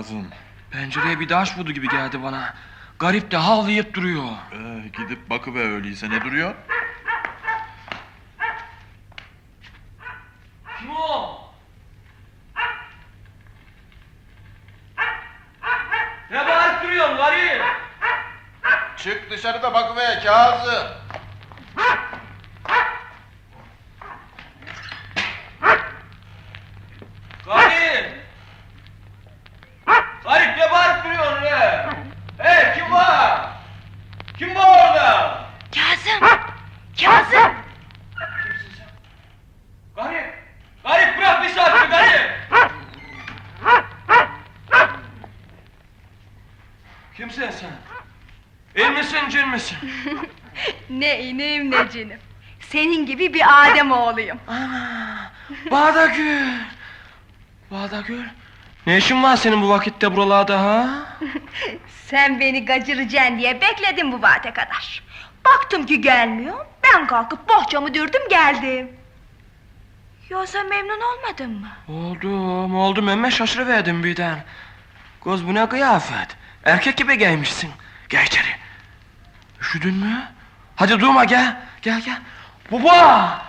Var 0.06 0.12
Kazım? 0.12 0.30
Pencereye 0.70 1.20
bir 1.20 1.28
taş 1.28 1.58
vurdu 1.58 1.72
gibi 1.72 1.88
geldi 1.88 2.22
bana. 2.22 2.54
Garip 2.98 3.30
de 3.30 3.36
havlayıp 3.36 3.94
duruyor. 3.94 4.24
Ee, 4.52 4.88
gidip 4.88 5.30
bakıver 5.30 5.70
öyleyse 5.70 6.10
ne 6.10 6.24
duruyor? 6.24 6.54
Kim 10.78 10.90
o? 10.90 11.40
Ne 16.30 16.46
bağırıp 16.46 16.82
duruyorsun 16.82 17.16
garip? 17.16 17.62
Çık 18.96 19.30
dışarıda 19.30 19.74
bakıver 19.74 20.24
Kazım. 20.24 20.86
Garip! 27.46 28.26
Garip 30.26 30.58
ne 30.58 30.70
bağırıp 30.72 31.04
duruyorsun 31.04 31.36
öyle? 31.36 31.86
Hey 32.38 32.74
kim 32.74 32.92
var? 32.92 33.48
Kim 34.38 34.54
var 34.54 34.88
orada? 34.88 35.40
Kazım! 35.74 36.20
Kazım! 37.00 37.52
Kimsin 38.42 38.76
sen? 38.76 38.88
Garip! 39.96 40.34
Garip 40.84 41.18
bırak 41.18 41.42
bir 41.44 41.48
saat 41.48 41.90
garip! 41.90 42.30
Kimsin 47.16 47.50
sen? 47.50 47.70
İn 48.84 48.92
misin 48.92 49.28
cin 49.30 49.48
misin? 49.48 49.78
Ne 50.90 51.20
cinim. 51.96 52.18
Senin 52.60 53.06
gibi 53.06 53.34
bir 53.34 53.42
Adem 53.62 53.92
oğluyum. 53.92 54.38
Ana! 54.48 55.30
Bağdagül! 55.70 56.48
Bağdagül! 57.70 58.24
Ne 58.86 58.96
işin 58.96 59.22
var 59.22 59.36
senin 59.36 59.62
bu 59.62 59.68
vakitte 59.68 60.16
buralarda 60.16 60.60
ha? 60.60 60.88
Sen 62.06 62.40
beni 62.40 62.64
gacıracaksın 62.64 63.38
diye 63.38 63.60
bekledim 63.60 64.12
bu 64.12 64.22
vaate 64.22 64.52
kadar. 64.52 65.02
Baktım 65.44 65.86
ki 65.86 66.00
gelmiyor. 66.00 66.66
Ben 66.84 67.06
kalkıp 67.06 67.48
bohçamı 67.48 67.94
dürdüm 67.94 68.22
geldim. 68.30 68.88
Yoksa 70.30 70.62
memnun 70.62 71.00
olmadın 71.00 71.50
mı? 71.60 71.68
Oldum, 71.88 72.76
oldum 72.76 73.08
emme 73.08 73.30
şaşırıverdim 73.30 74.04
birden. 74.04 74.44
Kız 75.24 75.46
bu 75.46 75.54
ne 75.54 75.68
kıyafet? 75.68 76.36
Erkek 76.64 76.96
gibi 76.96 77.18
giymişsin. 77.18 77.70
Gel 78.08 78.26
içeri. 78.26 78.48
Üşüdün 79.60 79.94
mü? 79.94 80.22
Hadi 80.76 81.00
durma 81.00 81.24
gel, 81.24 81.56
gel 81.86 82.00
gel. 82.00 82.18
Baba! 82.72 83.42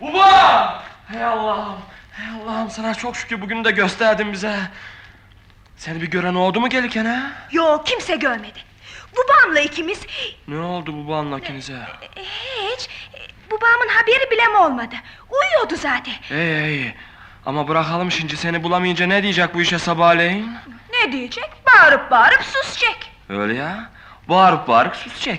Baba! 0.00 0.82
Hey 1.08 1.24
Allah'ım, 1.24 1.78
hey 2.12 2.26
Allah'ım 2.42 2.70
sana 2.70 2.94
çok 2.94 3.16
şükür 3.16 3.40
bugün 3.40 3.64
de 3.64 3.70
gösterdin 3.70 4.32
bize. 4.32 4.56
Seni 5.76 6.02
bir 6.02 6.10
gören 6.10 6.34
oldu 6.34 6.60
mu 6.60 6.68
gelirken 6.68 7.04
ha? 7.04 7.20
Yok 7.52 7.86
kimse 7.86 8.16
görmedi. 8.16 8.58
Babamla 9.16 9.60
ikimiz 9.60 10.00
Ne 10.48 10.58
oldu 10.58 11.04
babanla 11.06 11.38
ikinize? 11.38 11.78
hiç 12.16 12.88
babamın 13.50 13.88
haberi 13.88 14.30
bile 14.30 14.46
mi 14.46 14.56
olmadı? 14.56 14.94
Uyuyordu 15.30 15.76
zaten. 15.76 16.14
İyi 16.30 16.64
iyi. 16.66 16.94
Ama 17.46 17.68
bırakalım 17.68 18.10
şimdi 18.10 18.36
seni 18.36 18.62
bulamayınca 18.62 19.06
ne 19.06 19.22
diyecek 19.22 19.54
bu 19.54 19.60
işe 19.60 19.78
sabahleyin? 19.78 20.50
Ne 20.92 21.12
diyecek? 21.12 21.50
Bağırıp 21.66 22.10
bağırıp 22.10 22.42
susacak. 22.42 22.96
Öyle 23.28 23.54
ya. 23.54 23.90
Bağırıp 24.28 24.68
bağırıp 24.68 24.96
susacak. 24.96 25.38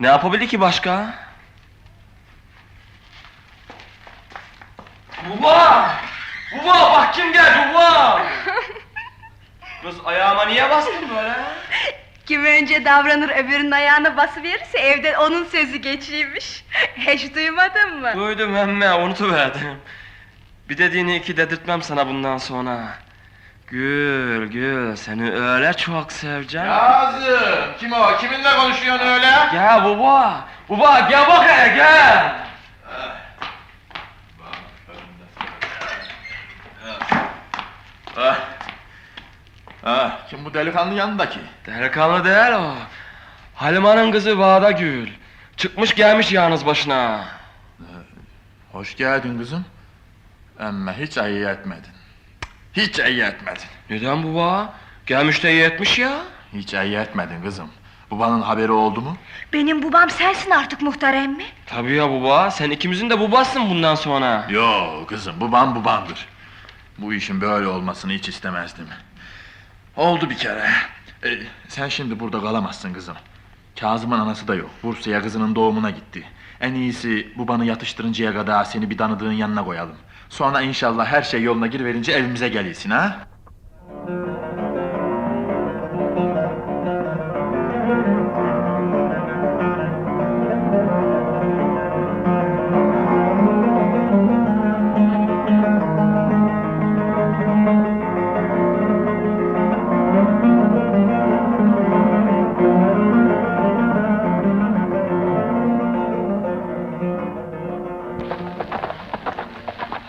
Ne 0.00 0.06
yapabilir 0.06 0.48
ki 0.48 0.60
başka? 0.60 1.14
Baba! 5.26 5.90
Baba 6.52 6.92
bak 6.92 7.14
kim 7.14 7.32
geldi 7.32 7.74
baba! 7.74 8.22
Kız 9.82 9.94
ayağıma 10.04 10.44
niye 10.44 10.70
bastın 10.70 11.10
böyle? 11.16 11.32
Kim 12.26 12.44
önce 12.44 12.84
davranır 12.84 13.28
öbürünün 13.30 13.70
ayağına 13.70 14.16
basıverirse 14.16 14.78
evde 14.78 15.18
onun 15.18 15.44
sözü 15.44 15.76
geçiymiş. 15.76 16.64
Hiç 16.96 17.34
duymadın 17.34 18.00
mı? 18.00 18.12
Duydum 18.16 18.56
emme 18.56 18.94
unutuverdim. 18.94 19.78
Bir 20.68 20.78
dediğini 20.78 21.16
iki 21.16 21.36
dedirtmem 21.36 21.82
sana 21.82 22.06
bundan 22.08 22.38
sonra. 22.38 22.78
Gül 23.66 24.46
gül 24.46 24.96
seni 24.96 25.32
öyle 25.32 25.72
çok 25.72 26.12
seveceğim. 26.12 26.68
Kazım! 26.68 27.76
Kim 27.80 27.92
o? 27.92 28.16
Kiminle 28.16 28.56
konuşuyorsun 28.56 29.06
öyle? 29.06 29.30
Gel 29.52 29.84
baba. 29.84 30.44
Baba 30.68 31.00
gel 31.00 31.28
bak 31.28 31.48
hele 31.50 31.74
gel. 31.76 32.32
Ah. 38.16 38.38
Ah, 39.84 40.28
kim 40.30 40.44
bu 40.44 40.54
delikanlı 40.54 40.94
yanındaki? 40.94 41.38
Delikanlı 41.66 42.24
değil 42.24 42.52
o. 42.52 42.74
Halima'nın 43.54 44.12
kızı 44.12 44.38
Bağda 44.38 44.70
Gül. 44.70 45.08
Çıkmış 45.56 45.94
gelmiş 45.94 46.32
yalnız 46.32 46.66
başına. 46.66 47.24
Hoş 48.72 48.96
geldin 48.96 49.38
kızım. 49.38 49.64
Ama 50.60 50.92
hiç 50.92 51.16
iyi 51.16 51.46
etmedin. 51.46 51.92
Hiç 52.72 52.98
iyi 52.98 53.22
etmedin. 53.22 53.62
Neden 53.90 54.22
baba? 54.34 54.74
Gelmiş 55.06 55.42
de 55.44 55.52
iyi 55.52 55.62
etmiş 55.62 55.98
ya. 55.98 56.12
Hiç 56.52 56.74
iyi 56.74 56.96
etmedin 56.96 57.42
kızım. 57.42 57.70
Babanın 58.10 58.42
haberi 58.42 58.72
oldu 58.72 59.00
mu? 59.00 59.16
Benim 59.52 59.82
babam 59.82 60.10
sensin 60.10 60.50
artık 60.50 60.82
muhtar 60.82 61.14
emmi. 61.14 61.44
Tabii 61.66 61.92
ya 61.94 62.10
baba. 62.10 62.50
Sen 62.50 62.70
ikimizin 62.70 63.10
de 63.10 63.20
babasın 63.20 63.70
bundan 63.70 63.94
sonra. 63.94 64.46
Yo 64.48 65.06
kızım, 65.06 65.40
babam 65.40 65.74
babamdır. 65.76 66.28
Bu 66.98 67.14
işin 67.14 67.40
böyle 67.40 67.66
olmasını 67.66 68.12
hiç 68.12 68.28
istemezdim. 68.28 68.86
Oldu 69.96 70.30
bir 70.30 70.36
kere. 70.36 70.70
Ee, 71.24 71.38
sen 71.68 71.88
şimdi 71.88 72.20
burada 72.20 72.40
kalamazsın 72.40 72.92
kızım. 72.92 73.16
Kazım'ın 73.80 74.20
anası 74.20 74.48
da 74.48 74.54
yok. 74.54 74.70
Bursa'ya 74.82 75.22
kızının 75.22 75.54
doğumuna 75.54 75.90
gitti. 75.90 76.24
En 76.60 76.74
iyisi 76.74 77.28
babanı 77.38 77.64
yatıştırıncaya 77.64 78.34
kadar 78.34 78.64
seni 78.64 78.90
bir 78.90 78.98
tanıdığın 78.98 79.32
yanına 79.32 79.64
koyalım. 79.64 79.96
Sonra 80.28 80.60
inşallah 80.60 81.06
her 81.06 81.22
şey 81.22 81.42
yoluna 81.42 81.66
giriverince 81.66 82.12
evimize 82.12 82.48
gelirsin 82.48 82.90
ha? 82.90 83.18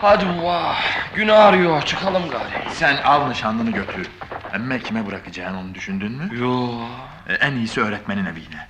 Hadi 0.00 0.24
baba. 0.28 0.76
Gün 1.14 1.28
ağrıyor. 1.28 1.82
Çıkalım 1.82 2.30
gari. 2.30 2.70
Sen 2.72 2.96
al 2.96 3.28
nişanlını 3.28 3.70
götür. 3.70 4.08
Emme 4.54 4.78
kime 4.78 5.06
bırakacaksın 5.06 5.56
onu 5.56 5.74
düşündün 5.74 6.12
mü? 6.12 6.38
Yo. 6.40 6.70
Ee, 7.28 7.32
en 7.34 7.52
iyisi 7.52 7.80
öğretmenin 7.80 8.24
evine. 8.24 8.66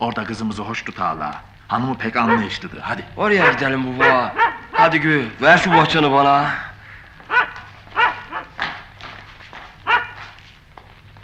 Orada 0.00 0.24
kızımızı 0.24 0.62
hoş 0.62 0.82
tut 0.84 0.98
hala. 1.00 1.34
Hanımı 1.68 1.98
pek 1.98 2.16
anlayışlıdır. 2.16 2.78
Hadi. 2.80 3.04
Oraya 3.16 3.52
gidelim 3.52 3.98
baba. 3.98 4.34
Hadi 4.72 5.00
gü. 5.00 5.28
Ver 5.42 5.58
şu 5.58 5.72
bohçanı 5.72 6.12
bana. 6.12 6.50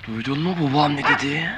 Duydun 0.06 0.40
mu 0.40 0.54
babam 0.60 0.96
ne 0.96 1.04
dedi? 1.04 1.50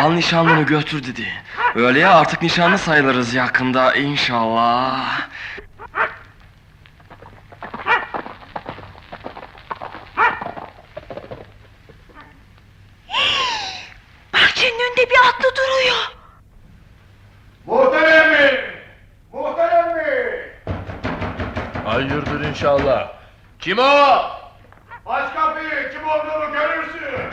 Al 0.00 0.10
nişanlını 0.12 0.62
götür 0.62 1.04
dedi. 1.04 1.28
Öyle 1.74 1.98
ya 2.00 2.14
artık 2.14 2.42
nişanlı 2.42 2.78
sayılırız 2.78 3.34
yakında 3.34 3.94
inşallah. 3.94 5.20
Kim 23.62 23.78
o? 23.78 23.82
Aç 25.06 25.34
kapıyı 25.34 25.90
kim 25.92 26.08
olduğunu 26.08 26.52
görürsün. 26.52 27.30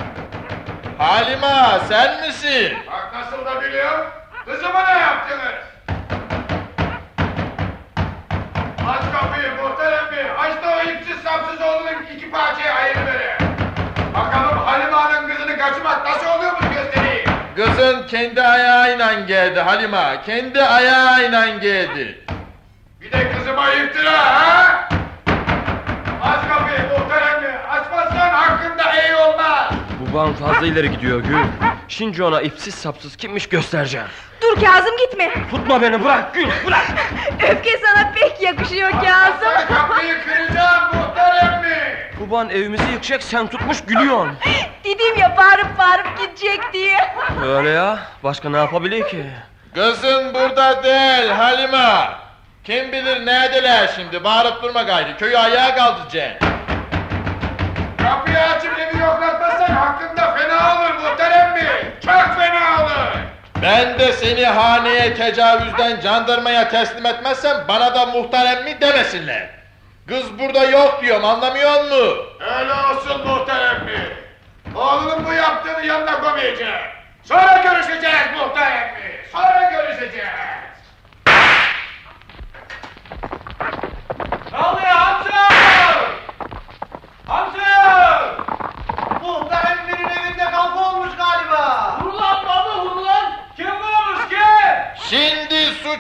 Halima 0.98 1.80
sen 1.90 2.22
misin? 2.28 2.78
Bak 2.92 3.10
nasıl 3.14 3.46
da 3.46 3.62
biliyor. 3.62 4.06
Kızıma 4.46 4.84
ne 4.84 5.00
yaptınız? 5.00 5.54
Aç 8.90 9.02
kapıyı 9.22 9.52
muhterem 9.62 10.06
mi? 10.06 10.32
Aç 10.40 10.64
da 10.64 10.78
o 10.78 10.90
ipsiz 10.90 11.18
sapsız 11.24 11.62
oğlunun 11.62 12.04
iki 12.16 12.32
parçaya 12.32 12.74
ayırıverin. 12.76 13.48
Bakalım 14.14 14.58
Halime 14.58 14.92
Hanım 14.92 15.28
kızını 15.30 15.58
kaçırmak 15.58 16.06
nasıl 16.06 16.28
oluyormuş 16.28 16.66
göstereyim. 16.76 17.30
Kızın 17.56 18.08
kendi 18.08 18.42
ayağıyla 18.42 19.14
geldi 19.14 19.60
Halima. 19.60 20.22
Kendi 20.22 20.64
ayağıyla 20.64 21.48
geldi. 21.48 22.26
Bir 23.02 23.12
de 23.12 23.32
kızıma 23.32 23.74
iftira 23.74 24.12
ha? 24.12 24.89
Aç 26.24 26.48
kapıyı 26.50 26.80
muhterem 26.90 27.42
mi? 27.44 27.58
Açmazsan 27.70 28.30
hakkında 28.30 28.94
iyi 28.94 29.16
olmaz. 29.16 29.72
Babam 30.14 30.34
fazla 30.34 30.68
ileri 30.68 30.92
gidiyor 30.92 31.20
Gül. 31.20 31.38
Şimdi 31.88 32.24
ona 32.24 32.42
ipsiz 32.42 32.76
sapsız 32.76 33.16
kimmiş 33.18 33.50
göstereceğim. 33.50 34.08
Dur 34.42 34.62
Kazım 34.66 34.98
gitme. 34.98 35.34
Tutma 35.52 35.82
beni 35.82 36.04
bırak 36.04 36.34
Gül 36.34 36.48
bırak. 36.68 36.88
Öfke 37.52 37.70
sana 37.86 38.12
pek 38.16 38.42
yakışıyor 38.42 38.92
Kazım. 38.92 39.68
kapıyı 39.78 40.16
kıracağım 40.24 40.96
muhterem 40.96 41.62
mi? 41.62 41.78
Baban 42.20 42.50
evimizi 42.50 42.84
yıkacak 42.92 43.24
sen 43.24 43.48
tutmuş 43.48 43.82
gülüyorsun. 43.86 44.32
Dedim 44.84 45.18
ya 45.18 45.38
bağırıp 45.38 45.78
bağırıp 45.80 46.18
gidecek 46.20 46.74
diye. 46.74 46.98
Öyle 47.46 47.70
ya. 47.70 48.00
Başka 48.24 48.50
ne 48.50 48.58
yapabilir 48.58 49.08
ki? 49.10 49.26
Kızın 49.76 50.34
burada 50.34 50.84
değil 50.84 51.30
Halima. 51.32 52.20
Kim 52.64 52.92
bilir 52.92 53.26
neredeler 53.26 53.90
şimdi 53.96 54.24
bağırıp 54.24 54.64
durma 54.64 54.82
gayrı. 54.84 55.18
Köyü 55.18 55.38
ayağa 55.38 55.76
kaldıracaksın. 55.76 56.50
Kapıyı 58.04 58.40
açıp 58.40 58.80
evi 58.80 58.98
yoklatmazsan 59.02 59.74
hakkında 59.76 60.36
fena 60.36 60.76
olur 60.82 60.94
muhterem 60.94 61.54
mi? 61.54 61.70
Çok 62.06 62.36
fena 62.38 62.84
olur. 62.84 63.18
Ben 63.62 64.00
de 64.00 64.14
seni 64.14 64.46
haneye 64.46 65.14
tecavüzden 65.14 66.02
jandarmaya 66.02 66.70
teslim 66.70 67.06
etmezsem 67.06 67.58
bana 67.68 67.96
da 67.96 68.06
muhterem 68.06 68.64
mi 68.64 68.82
demesinler. 68.82 69.50
Kız 70.08 70.40
burada 70.40 70.64
yok 70.64 71.02
diyorum 71.02 71.26
anlamıyor 71.26 71.84
musun? 71.84 72.18
Öyle 72.60 72.74
olsun 72.74 73.28
muhterem 73.28 73.86
mi? 73.86 74.00
Oğlunun 74.76 75.26
bu 75.26 75.34
yaptığını 75.34 75.86
yanına 75.86 76.20
koymayacağım. 76.20 76.82
Sonra 77.24 77.58
görüşeceğiz 77.64 78.28
muhterem 78.38 78.88
mi? 78.94 79.12
Sonra 79.32 79.72
görüşeceğiz. 79.72 80.30
Ne 81.26 81.38
oluyor 84.10 84.18
Hamza? 84.22 84.48
Hamza! 84.48 84.48
Muhterem 84.48 84.48
birinin 84.48 84.48
evinde 84.48 84.48
kavga 84.48 84.48
olmuş 84.48 84.48
galiba. 84.48 84.48
Hurulan 84.48 84.48
baba 84.48 84.48
hurulan. 84.48 84.48
Kim 84.48 84.48
olmuş 84.48 84.48
kim? 84.48 84.48
Şimdi 84.48 84.49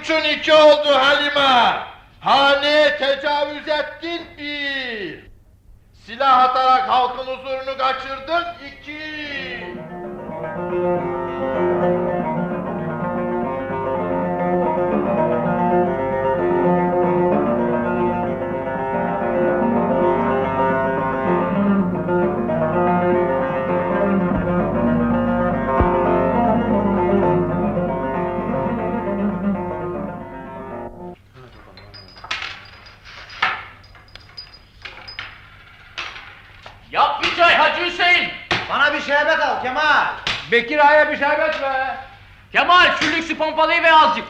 suçun 0.10 0.24
iki 0.24 0.54
oldu 0.54 0.95
Halima. 0.95 1.88
Haneye 2.19 2.98
tecavüz 2.98 3.67
ettin 3.67 4.22
bir. 4.38 5.30
Silah 6.06 6.43
atarak 6.43 6.89
halkın 6.89 7.28
huzurunu 7.28 7.78
kaçırdın 7.78 8.45
iki. 8.67 9.00
Kemal. 39.79 40.05
Bekir 40.51 40.79
Ağa'ya 40.79 41.11
bir 41.11 41.17
şerbet 41.17 41.61
ver. 41.61 41.95
Kemal 42.51 42.97
şu 42.99 43.11
lüksü 43.11 43.37
pompalayı 43.37 43.83
ve 43.83 43.93
azıcık. 43.93 44.25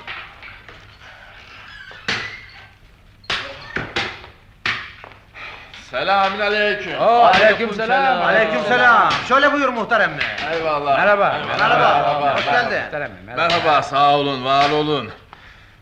Selamün 5.92 6.40
aleyküm. 6.40 7.02
Aleyküm 7.02 7.74
selam. 7.74 8.22
Aleyküm 8.22 8.62
selam. 8.68 9.12
Şöyle 9.28 9.54
buyur 9.54 9.70
muhterem 9.70 10.12
mi? 10.12 10.24
Eyvallah. 10.54 10.98
Merhaba. 10.98 11.42
Merhaba. 11.48 11.78
Merhaba. 11.78 12.36
Hoş 12.38 12.46
geldin. 12.46 12.82
Merhaba, 13.26 13.82
sağ 13.82 14.16
olun, 14.18 14.46
var 14.46 14.70
olun. 14.70 15.12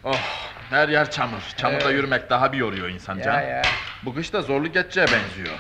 Oh, 0.03 0.19
her 0.69 0.89
yer 0.89 1.12
çamur. 1.12 1.41
Çamurda 1.58 1.91
yürümek 1.91 2.30
daha 2.30 2.53
bir 2.53 2.58
yoruyor 2.58 2.89
insan 2.89 3.21
can. 3.21 3.43
Bu 4.03 4.15
kış 4.15 4.34
da 4.34 4.41
zorlu 4.41 4.67
geçeceğe 4.67 5.08
benziyor. 5.08 5.58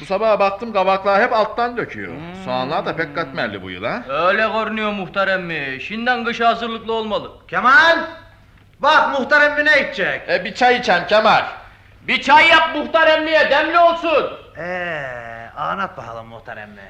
Bu 0.00 0.06
sabah 0.06 0.38
baktım 0.38 0.72
kabaklar 0.72 1.22
hep 1.22 1.32
alttan 1.32 1.76
döküyor. 1.76 2.12
Soğanlar 2.44 2.86
da 2.86 2.96
pek 2.96 3.14
katmerli 3.16 3.62
bu 3.62 3.70
yıl 3.70 3.84
ha. 3.84 4.02
Öyle 4.08 4.42
görünüyor 4.42 4.92
muhterem 4.92 5.42
mi? 5.42 5.78
Şimdiden 5.80 6.24
kışa 6.24 6.48
hazırlıklı 6.48 6.92
olmalı. 6.92 7.30
Kemal. 7.48 7.98
Bak 8.80 9.20
muhterem 9.20 9.54
mi 9.54 9.64
ne 9.64 9.80
içecek? 9.82 10.28
E 10.28 10.44
bir 10.44 10.54
çay 10.54 10.76
içem 10.76 11.06
Kemal. 11.06 11.42
Bir 12.02 12.22
çay 12.22 12.48
yap 12.48 12.70
muhteremliğe 12.76 13.50
demli 13.50 13.78
olsun. 13.78 14.32
Eee 14.56 15.50
anlat 15.56 15.96
bakalım 15.96 16.26
muhterem 16.26 16.70
mi? 16.70 16.80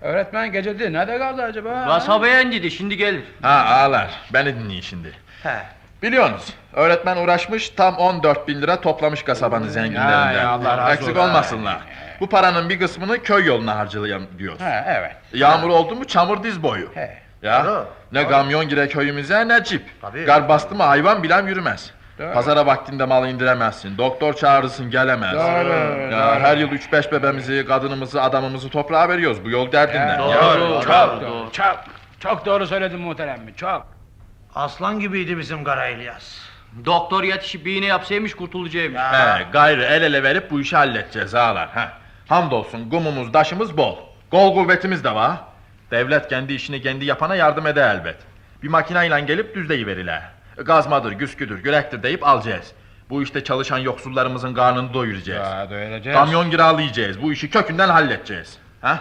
Öğretmen 0.00 0.52
gecede 0.52 0.92
nerede 0.92 1.18
kaldı 1.18 1.42
acaba? 1.42 1.84
Kasabaya 1.86 2.40
indiydi 2.40 2.70
şimdi 2.70 2.96
gelir. 2.96 3.24
Ha 3.42 3.64
ağlar, 3.68 4.10
beni 4.32 4.54
dinleyin 4.58 4.80
şimdi. 4.80 5.12
He. 5.42 5.56
Biliyorsunuz, 6.02 6.54
öğretmen 6.72 7.16
uğraşmış 7.16 7.70
tam 7.70 7.96
14 7.96 8.48
bin 8.48 8.62
lira 8.62 8.80
toplamış 8.80 9.22
kasabanın 9.22 9.68
zenginlerinden. 9.68 10.32
ya, 10.32 10.48
Allah 10.48 10.78
razı 10.78 10.92
Eksik 10.94 11.16
olmasınlar. 11.18 11.78
Bu 12.20 12.28
paranın 12.28 12.68
bir 12.68 12.78
kısmını 12.80 13.22
köy 13.22 13.44
yoluna 13.46 13.76
harcayalım 13.78 14.26
diyor. 14.38 14.58
Ha, 14.60 14.84
evet. 14.88 15.16
Yağmur 15.32 15.68
oldu 15.70 15.94
mu 15.96 16.04
çamur 16.04 16.42
diz 16.42 16.62
boyu. 16.62 16.90
He. 16.94 17.18
Ya 17.42 17.64
Doğru, 17.64 17.86
ne 18.12 18.28
kamyon 18.28 18.68
gire 18.68 18.88
köyümüze 18.88 19.48
ne 19.48 19.64
cip. 19.64 19.82
Tabii. 20.02 20.24
Gar 20.24 20.48
bastı 20.48 20.74
mı 20.74 20.82
hayvan 20.82 21.22
bilen 21.22 21.46
yürümez. 21.46 21.90
Doğru. 22.18 22.32
Pazara 22.34 22.66
vaktinde 22.66 23.04
mal 23.04 23.28
indiremezsin. 23.28 23.98
Doktor 23.98 24.34
çağırırsın 24.34 24.90
gelemez. 24.90 25.32
Doğru, 25.34 25.68
Ya 26.12 26.34
doğru. 26.36 26.40
her 26.40 26.56
yıl 26.56 26.68
üç 26.68 26.92
beş 26.92 27.12
bebemizi, 27.12 27.64
kadınımızı, 27.68 28.22
adamımızı 28.22 28.68
toprağa 28.70 29.08
veriyoruz. 29.08 29.44
Bu 29.44 29.50
yol 29.50 29.72
derdinden. 29.72 30.18
Doğru, 30.18 30.30
Ya, 30.30 30.60
doğru, 30.60 30.74
ya. 30.74 30.80
çok 30.82 31.20
doğru. 31.22 31.52
Çok, 31.52 31.76
çok 32.20 32.46
doğru 32.46 32.66
söyledin 32.66 33.00
muhterem 33.00 33.40
mi? 33.40 33.52
Çok. 33.56 33.86
Aslan 34.54 35.00
gibiydi 35.00 35.38
bizim 35.38 35.64
Kara 35.64 35.88
İlyas. 35.88 36.24
Doktor 36.84 37.22
yetişip 37.22 37.66
bir 37.66 37.76
iğne 37.76 37.86
yapsaymış 37.86 38.34
kurtulacağımış. 38.34 39.00
He, 39.00 39.46
gayrı 39.52 39.82
el 39.84 40.02
ele 40.02 40.22
verip 40.22 40.50
bu 40.50 40.60
işi 40.60 40.76
halledeceğiz 40.76 41.34
ağalar. 41.34 41.68
He. 41.68 41.88
Hamdolsun 42.28 42.90
gumumuz, 42.90 43.32
daşımız 43.34 43.76
bol. 43.76 43.96
Kol 44.30 44.54
kuvvetimiz 44.54 45.04
de 45.04 45.14
var. 45.14 45.36
Devlet 45.90 46.28
kendi 46.28 46.52
işini 46.52 46.82
kendi 46.82 47.04
yapana 47.04 47.34
yardım 47.34 47.66
eder 47.66 47.94
elbet. 47.94 48.16
Bir 48.62 48.68
makineyle 48.68 49.20
gelip 49.20 49.54
düzleyiverirler. 49.54 50.22
Gazmadır, 50.56 51.12
güsküdür, 51.12 51.58
gürektir 51.62 52.02
deyip 52.02 52.26
alacağız. 52.26 52.72
Bu 53.10 53.22
işte 53.22 53.44
çalışan 53.44 53.78
yoksullarımızın 53.78 54.54
karnını 54.54 54.94
doyuracağız. 54.94 55.48
Ya 55.50 55.70
doyuracağız. 55.70 56.16
Kamyon 56.16 56.50
kiralayacağız. 56.50 57.22
Bu 57.22 57.32
işi 57.32 57.50
kökünden 57.50 57.88
halledeceğiz. 57.88 58.58
Ha? 58.80 58.98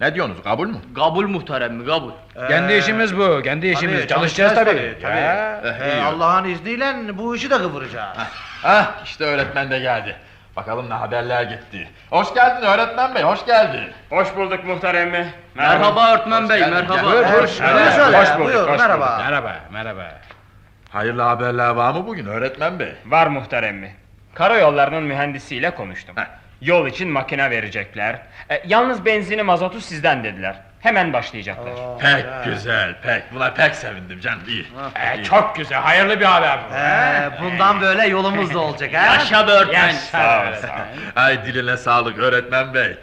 Ne 0.00 0.14
diyorsunuz? 0.14 0.42
Kabul 0.44 0.66
mü? 0.68 0.76
Kabul 0.94 1.26
muhterem 1.28 1.74
mi 1.74 1.86
kabul. 1.86 2.10
Kendi 2.48 2.72
işimiz 2.72 3.16
bu, 3.18 3.40
kendi 3.44 3.66
işimiz. 3.66 3.96
tabii, 3.96 4.08
çalışacağız 4.08 4.54
tabii. 4.54 4.70
çalışacağız 4.70 5.02
tabii, 5.02 5.14
Ya. 5.20 5.60
Eh, 5.64 5.98
Ee. 5.98 6.02
Allah'ın 6.02 6.44
izniyle 6.44 7.18
bu 7.18 7.36
işi 7.36 7.50
de 7.50 7.58
kıvıracağız. 7.58 8.16
Ah, 8.64 9.04
işte 9.04 9.24
öğretmen 9.24 9.70
de 9.70 9.78
geldi. 9.78 10.16
Bakalım 10.56 10.90
ne 10.90 10.94
haberler 10.94 11.42
gitti. 11.42 11.88
Hoş 12.10 12.34
geldin 12.34 12.66
öğretmen 12.66 13.14
bey, 13.14 13.22
hoş 13.22 13.46
geldin. 13.46 13.90
Hoş 14.10 14.36
bulduk 14.36 14.64
muhtar 14.64 14.94
emmi. 14.94 15.26
Merhaba 15.54 16.12
öğretmen 16.12 16.48
bey 16.48 16.60
merhaba. 16.60 17.04
Buyur, 17.04 17.24
Hoş- 17.24 17.60
Evet, 17.60 17.92
söyle, 17.92 18.18
hoş 18.18 18.28
bulduk, 18.38 18.46
buyur, 18.46 18.68
hoş 18.68 18.78
merhaba. 18.78 19.18
Merhaba, 19.24 19.54
merhaba. 19.72 20.06
Hayırlı 20.90 21.22
haberler 21.22 21.68
var 21.68 21.92
mı 21.94 22.06
bugün 22.06 22.26
öğretmen 22.26 22.78
bey? 22.78 22.92
Var 23.06 23.26
muhtar 23.26 23.62
emmi. 23.62 23.94
Karayollarının 24.34 25.02
mühendisiyle 25.02 25.70
konuştum. 25.74 26.16
Heh. 26.16 26.24
Yol 26.60 26.86
için 26.86 27.08
makine 27.08 27.50
verecekler. 27.50 28.18
E, 28.50 28.62
yalnız 28.66 29.04
benzini 29.04 29.42
mazotu 29.42 29.80
sizden 29.80 30.24
dediler. 30.24 30.56
Hemen 30.82 31.12
başlayacaklar. 31.12 31.72
Pek 31.98 32.44
güzel, 32.44 32.94
pek. 33.02 33.34
Buna 33.34 33.50
pek 33.54 33.74
sevindim 33.74 34.20
canım, 34.20 34.42
iyi. 34.48 34.66
iyi. 35.16 35.24
Çok 35.24 35.56
güzel, 35.56 35.80
hayırlı 35.80 36.20
bir 36.20 36.24
haber 36.24 36.58
bu. 36.70 36.74
Ee, 36.74 37.30
bundan 37.42 37.80
böyle 37.80 38.06
yolumuz 38.06 38.54
da 38.54 38.58
olacak 38.58 38.94
ha. 38.94 39.14
Yaşa 39.14 39.48
be 39.48 39.50
öğretmen. 39.50 39.92
Sağ 39.92 40.40
ol, 40.40 40.54
sağ 40.60 40.66
ol. 40.66 40.76
Ay 41.16 41.44
diline 41.46 41.76
sağlık 41.76 42.18
öğretmen 42.18 42.74
bey. 42.74 42.96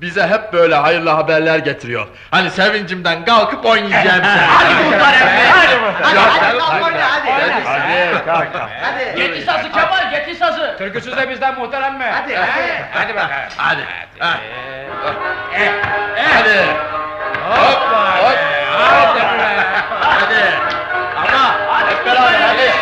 Bize 0.00 0.26
hep 0.26 0.52
böyle 0.52 0.74
hayırlı 0.74 1.10
haberler 1.10 1.58
getiriyor. 1.58 2.06
Hani 2.30 2.50
sevincimden 2.50 3.24
kalkıp 3.24 3.66
oynayacağım 3.66 4.24
sen. 4.24 4.38
Hadi 4.48 4.74
muhtar 4.74 5.12
emmi. 5.14 5.48
Hadi. 5.50 5.74
Hadi 6.02 6.18
hadi 6.18 6.58
kalk 6.58 6.84
oyna 6.84 7.10
hadi. 7.10 7.30
Hadi 7.30 8.24
kalk. 8.24 8.70
Hadi. 8.82 9.14
Geti 9.16 9.42
sazı 9.42 9.72
Kemal 9.72 10.10
geti 10.10 10.34
sazı. 10.34 10.74
Türküsüz 10.78 11.16
de 11.16 11.30
bizden 11.30 11.58
muhterem 11.58 11.94
mi? 11.98 12.04
Hadi, 12.04 12.36
hadi. 12.36 12.84
Hadi 12.92 13.14
bakalım. 13.14 13.32
Hadi. 13.56 13.80
ha. 14.18 14.38
Hadi. 16.34 16.66
Hop. 17.48 17.80
Hop. 18.20 18.38
Hadi 18.78 19.18
be. 19.18 19.54
Hadi. 20.00 20.44
Ama 21.16 21.56
hep 21.90 22.06
beraber 22.06 22.40
hadi. 22.40 22.73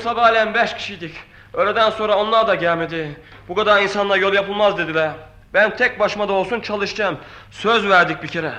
Sabahleyin 0.00 0.54
beş 0.54 0.74
kişiydik. 0.74 1.14
Öğleden 1.54 1.90
sonra 1.90 2.16
onlar 2.16 2.46
da 2.46 2.54
gelmedi. 2.54 3.20
Bu 3.48 3.54
kadar 3.54 3.82
insanla 3.82 4.16
yol 4.16 4.34
yapılmaz 4.34 4.78
dediler. 4.78 5.10
Ben 5.54 5.76
tek 5.76 6.00
başıma 6.00 6.28
da 6.28 6.32
olsun 6.32 6.60
çalışacağım. 6.60 7.18
Söz 7.50 7.88
verdik 7.88 8.22
bir 8.22 8.28
kere. 8.28 8.52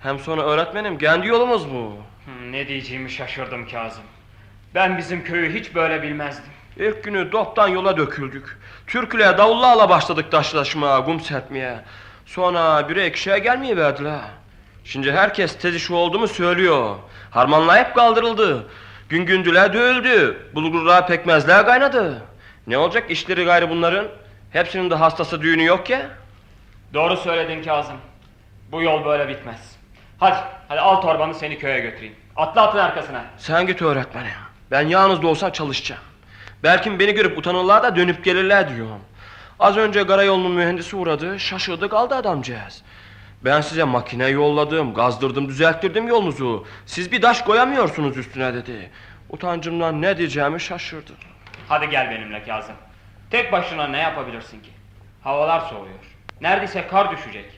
Hem 0.00 0.18
sonra 0.18 0.42
öğretmenim 0.42 0.98
kendi 0.98 1.26
yolumuz 1.26 1.70
bu. 1.70 1.96
Hmm, 2.24 2.52
ne 2.52 2.68
diyeceğimi 2.68 3.10
şaşırdım 3.10 3.68
Kazım. 3.68 4.04
Ben 4.74 4.98
bizim 4.98 5.24
köyü 5.24 5.60
hiç 5.60 5.74
böyle 5.74 6.02
bilmezdim. 6.02 6.52
İlk 6.76 7.04
günü 7.04 7.32
doptan 7.32 7.68
yola 7.68 7.96
döküldük. 7.96 8.58
Türküle 8.86 9.38
davullarla 9.38 9.88
başladık 9.88 10.30
taşlaşmaya, 10.30 11.04
kum 11.04 11.20
serpmeye. 11.20 11.78
Sonra 12.26 12.88
bire 12.88 13.06
ikişer 13.06 13.36
gelmeye 13.36 13.76
verdiler. 13.76 14.20
Şimdi 14.84 15.12
herkes 15.12 15.58
tez 15.58 15.74
işi 15.74 15.94
olduğumu 15.94 16.28
söylüyor. 16.28 16.96
Harmanlar 17.30 17.84
hep 17.84 17.94
kaldırıldı. 17.94 18.66
Gün 19.08 19.26
gündüler 19.26 19.72
dövüldü. 19.72 20.36
Bulgurlar 20.54 21.06
pekmezler 21.06 21.66
kaynadı. 21.66 22.22
Ne 22.66 22.78
olacak 22.78 23.10
işleri 23.10 23.44
gayrı 23.44 23.70
bunların? 23.70 24.06
Hepsinin 24.50 24.90
de 24.90 24.94
hastası 24.94 25.42
düğünü 25.42 25.64
yok 25.64 25.90
ya. 25.90 26.06
Doğru 26.94 27.16
söyledin 27.16 27.62
Kazım. 27.62 27.96
Bu 28.72 28.82
yol 28.82 29.04
böyle 29.04 29.28
bitmez. 29.28 29.76
Hadi, 30.18 30.36
hadi 30.68 30.80
al 30.80 31.00
torbanı 31.00 31.34
seni 31.34 31.58
köye 31.58 31.80
götüreyim. 31.80 32.14
Atla 32.36 32.62
atın 32.62 32.78
arkasına. 32.78 33.24
Sen 33.38 33.66
git 33.66 33.82
öğretmenim. 33.82 34.30
Ben 34.70 34.88
yalnız 34.88 35.22
da 35.22 35.26
olsa 35.26 35.52
çalışacağım. 35.52 36.02
Belki 36.62 36.98
beni 36.98 37.12
görüp 37.12 37.38
utanırlar 37.38 37.82
da 37.82 37.96
dönüp 37.96 38.24
gelirler 38.24 38.76
diyorum. 38.76 39.00
Az 39.60 39.76
önce 39.76 40.06
karayolunun 40.06 40.52
mühendisi 40.52 40.96
uğradı, 40.96 41.40
şaşırdı 41.40 41.88
kaldı 41.88 42.14
adamcağız. 42.14 42.82
Ben 43.44 43.60
size 43.60 43.84
makine 43.84 44.26
yolladım, 44.28 44.94
gazdırdım, 44.94 45.48
düzelttirdim 45.48 46.08
yolunuzu. 46.08 46.66
Siz 46.86 47.12
bir 47.12 47.22
taş 47.22 47.42
koyamıyorsunuz 47.42 48.16
üstüne 48.16 48.54
dedi. 48.54 48.90
Utancımdan 49.30 50.02
ne 50.02 50.18
diyeceğimi 50.18 50.60
şaşırdım. 50.60 51.16
Hadi 51.68 51.90
gel 51.90 52.10
benimle 52.10 52.42
Kazım. 52.42 52.74
Tek 53.30 53.52
başına 53.52 53.86
ne 53.86 53.98
yapabilirsin 53.98 54.60
ki? 54.60 54.70
Havalar 55.22 55.60
soğuyor. 55.60 55.98
Neredeyse 56.40 56.86
kar 56.86 57.16
düşecek. 57.16 57.50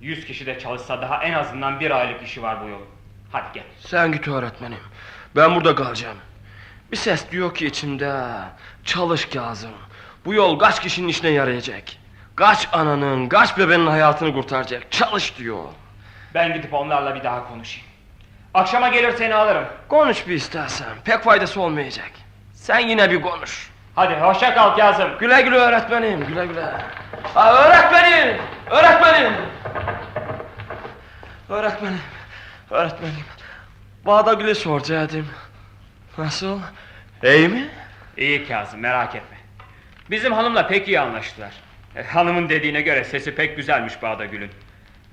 Yüz 0.00 0.24
kişi 0.26 0.46
de 0.46 0.58
çalışsa 0.58 1.02
daha 1.02 1.22
en 1.24 1.32
azından 1.32 1.80
bir 1.80 1.90
aylık 1.90 2.22
işi 2.22 2.42
var 2.42 2.64
bu 2.64 2.68
yolun. 2.68 2.86
Hadi 3.32 3.46
gel. 3.54 3.64
Sen 3.80 4.12
git 4.12 4.28
öğretmenim. 4.28 4.78
Ben 5.36 5.54
burada 5.54 5.74
kalacağım. 5.74 6.16
Bir 6.92 6.96
ses 6.96 7.30
diyor 7.30 7.54
ki 7.54 7.66
içimde. 7.66 8.22
Çalış 8.84 9.24
Kazım. 9.24 9.70
Bu 10.24 10.34
yol 10.34 10.58
kaç 10.58 10.80
kişinin 10.82 11.08
işine 11.08 11.30
yarayacak. 11.30 11.84
Kaç 12.36 12.68
ananın, 12.72 13.28
kaç 13.28 13.58
bebenin 13.58 13.86
hayatını 13.86 14.34
kurtaracak. 14.34 14.92
Çalış 14.92 15.38
diyor. 15.38 15.64
Ben 16.34 16.54
gidip 16.54 16.74
onlarla 16.74 17.14
bir 17.14 17.24
daha 17.24 17.48
konuşayım. 17.48 17.88
Akşama 18.54 18.88
gelir 18.88 19.12
seni 19.16 19.34
alırım. 19.34 19.64
Konuş 19.88 20.28
bir 20.28 20.34
istersen. 20.34 20.88
Pek 21.04 21.22
faydası 21.22 21.60
olmayacak. 21.60 22.10
Sen 22.52 22.78
yine 22.78 23.10
bir 23.10 23.22
konuş. 23.22 23.70
Hadi 23.94 24.14
hoşça 24.14 24.54
kal 24.54 24.76
Kazım. 24.76 25.18
Güle 25.18 25.42
güle 25.42 25.56
öğretmenim, 25.56 26.26
güle 26.26 26.46
güle. 26.46 26.72
Ha, 27.34 27.54
öğretmenim, 27.54 28.36
öğretmenim. 28.70 29.32
Öğretmenim, 31.48 32.00
öğretmenim. 32.70 33.24
Bağda 34.06 34.32
Gül'ü 34.34 34.54
soracaktım. 34.54 35.28
Nasıl? 36.18 36.60
İyi 37.24 37.48
mi? 37.48 37.68
İyi 38.16 38.48
Kazım 38.48 38.80
merak 38.80 39.14
etme. 39.14 39.36
Bizim 40.10 40.32
hanımla 40.32 40.66
pek 40.66 40.88
iyi 40.88 41.00
anlaştılar. 41.00 41.52
E, 41.96 42.02
hanımın 42.02 42.48
dediğine 42.48 42.82
göre 42.82 43.04
sesi 43.04 43.34
pek 43.34 43.56
güzelmiş 43.56 44.02
Bağdagül'ün. 44.02 44.50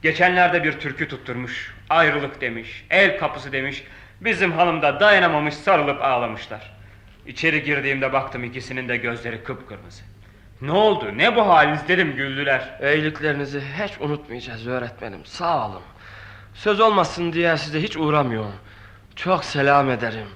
Geçenlerde 0.02 0.64
bir 0.64 0.80
türkü 0.80 1.08
tutturmuş. 1.08 1.74
Ayrılık 1.90 2.42
demiş, 2.42 2.86
el 2.90 3.20
kapısı 3.20 3.52
demiş. 3.52 3.84
Bizim 4.22 4.52
hanım 4.52 4.82
da 4.82 5.00
dayanamamış 5.00 5.54
sarılıp 5.54 6.02
ağlamışlar. 6.02 6.74
İçeri 7.28 7.64
girdiğimde 7.64 8.14
baktım 8.14 8.44
ikisinin 8.44 8.90
de 8.90 8.98
gözleri 8.98 9.44
kıpkırmızı. 9.44 10.04
Ne 10.62 10.72
oldu 10.72 11.18
ne 11.18 11.36
bu 11.36 11.50
haliniz 11.50 11.88
dedim 11.88 12.16
güldüler. 12.16 12.80
İyiliklerinizi 12.82 13.62
hiç 13.62 13.94
unutmayacağız 14.00 14.68
öğretmenim. 14.68 15.26
Sağ 15.26 15.68
olun. 15.68 15.82
Söz 16.54 16.80
olmasın 16.80 17.34
diye 17.34 17.58
size 17.58 17.82
hiç 17.82 17.98
uğramıyorum. 17.98 18.56
Çok 19.16 19.46
selam 19.46 19.90
ederim. 19.90 20.28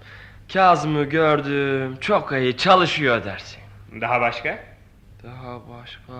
Kazım'ı 0.54 1.04
gördüm. 1.04 1.98
Çok 2.02 2.32
iyi 2.32 2.58
çalışıyor 2.58 3.24
dersin. 3.26 3.60
Daha 4.02 4.22
başka? 4.22 4.77
Daha 5.24 5.70
başka... 5.70 6.14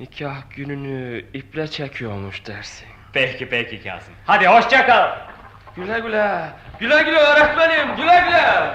Nikah 0.00 0.36
gününü 0.56 1.24
iple 1.34 1.68
çekiyormuş 1.68 2.46
dersin. 2.46 2.88
Peki 3.12 3.48
peki 3.48 3.82
Kazım. 3.82 4.14
Hadi 4.26 4.46
hoşça 4.46 4.86
kal. 4.86 5.10
Güle 5.76 6.00
güle. 6.00 6.48
Güle 6.80 7.02
güle 7.02 7.18
öğretmenim. 7.18 7.96
Güle 7.96 8.24
güle. 8.26 8.72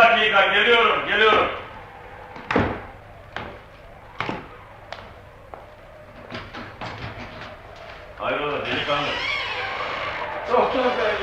Dakika 0.00 0.46
geliyorum 0.46 1.08
geliyorum. 1.08 1.48
Hayrola 8.18 8.66
delikanlı. 8.66 9.06
Doktor 10.52 10.84
bey. 10.84 11.14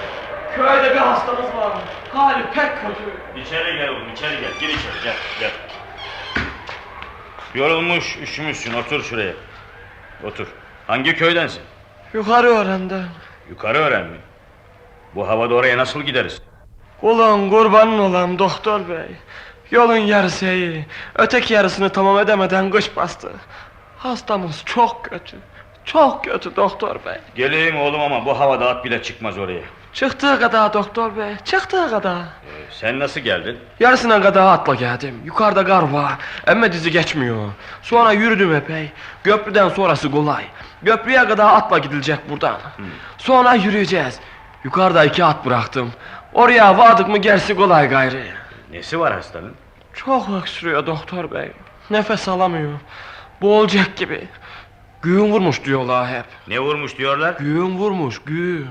Köyde 0.56 0.92
bir 0.96 1.00
hastamız 1.00 1.56
var. 1.56 1.78
Hali 2.14 2.44
pek 2.44 2.72
kötü. 2.82 3.42
İçeri 3.42 3.78
gel 3.78 3.90
oğlum 3.90 4.10
içeri 4.14 4.42
gel. 4.42 4.52
Gir 4.60 4.70
içeri 4.70 5.04
gel 5.04 5.16
gel. 5.40 5.52
Yorulmuş 7.54 8.18
üşümüşsün 8.18 8.74
otur 8.74 9.04
şuraya. 9.04 9.34
Otur. 10.24 10.48
Hangi 10.88 11.16
köydensin? 11.16 11.62
Yukarı 12.14 12.48
öğrenden. 12.48 13.06
Yukarı 13.50 13.78
öğren 13.78 14.06
mi? 14.06 14.18
Bu 15.16 15.28
havada 15.28 15.56
oraya 15.56 15.78
nasıl 15.78 16.02
gideriz? 16.02 16.42
Ulan 17.02 17.50
kurbanın 17.50 18.00
olam 18.00 18.40
doktor 18.40 18.90
bey. 18.90 19.16
Yolun 19.72 19.96
yarısı 19.98 20.46
iyi. 20.46 20.86
Öteki 21.16 21.54
yarısını 21.54 21.90
tamam 21.90 22.20
edemeden 22.20 22.70
kış 22.70 22.96
bastı. 22.96 23.32
Hastamız 23.98 24.64
çok 24.66 25.04
kötü. 25.06 25.38
Çok 25.86 26.24
kötü 26.24 26.56
doktor 26.56 26.96
bey. 27.06 27.18
Geleyim 27.36 27.78
oğlum 27.78 28.02
ama 28.02 28.26
bu 28.26 28.40
havada 28.40 28.70
at 28.70 28.86
bile 28.86 29.04
çıkmaz 29.04 29.38
oraya. 29.38 29.62
Çıktığı 29.94 30.40
kadar 30.40 30.74
doktor 30.74 31.18
bey. 31.18 31.36
Çıktığı 31.46 31.90
kadar. 31.90 32.18
Ee, 32.18 32.66
sen 32.72 33.00
nasıl 33.00 33.20
geldin? 33.20 33.58
Yarısına 33.80 34.22
kadar 34.22 34.54
atla 34.54 34.76
geldim. 34.76 35.22
Yukarıda 35.26 35.66
kar 35.66 35.84
var. 35.84 36.12
Emme 36.48 36.72
dizi 36.72 36.92
geçmiyor. 36.92 37.50
Sonra 37.82 38.12
yürüdüm 38.12 38.56
epey. 38.56 38.92
Köprüden 39.24 39.70
sonrası 39.70 40.12
kolay. 40.12 40.44
Köprüye 40.86 41.28
kadar 41.28 41.54
atla 41.54 41.78
gidilecek 41.78 42.30
buradan. 42.30 42.58
Sonra 43.18 43.54
yürüyeceğiz. 43.54 44.20
Yukarıda 44.64 45.06
iki 45.06 45.24
at 45.26 45.46
bıraktım. 45.46 45.92
Oraya 46.34 46.78
vardık 46.78 47.08
mı 47.08 47.18
gerisi 47.18 47.56
kolay 47.56 47.90
gayrı. 47.90 48.24
Nesi 48.72 49.00
var 49.00 49.14
hastanın? 49.14 49.54
Çok 49.94 50.30
öksürüyor 50.30 50.86
doktor 50.86 51.32
bey. 51.32 51.52
Nefes 51.90 52.28
alamıyor. 52.28 52.72
Boğulacak 53.42 53.96
gibi. 53.96 54.28
Güğüm 55.02 55.32
vurmuş 55.32 55.64
diyorlar 55.66 56.08
hep. 56.10 56.26
Ne 56.48 56.60
vurmuş 56.60 56.98
diyorlar? 56.98 57.36
Güğüm 57.40 57.78
vurmuş 57.78 58.22
güğüm. 58.26 58.70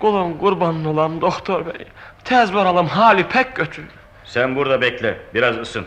Kulun 0.00 0.38
kurbanın 0.38 0.84
olan 0.84 1.20
doktor 1.20 1.66
bey. 1.66 1.86
Tez 2.24 2.54
varalım 2.54 2.86
hali 2.86 3.28
pek 3.28 3.56
kötü. 3.56 3.82
Sen 4.24 4.56
burada 4.56 4.80
bekle 4.80 5.18
biraz 5.34 5.58
ısın. 5.58 5.86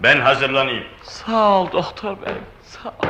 Ben 0.00 0.20
hazırlanayım. 0.20 0.84
Sağ 1.02 1.48
ol 1.50 1.72
doktor 1.72 2.16
bey. 2.26 2.34
Sağ 2.62 2.88
ol. 2.88 3.06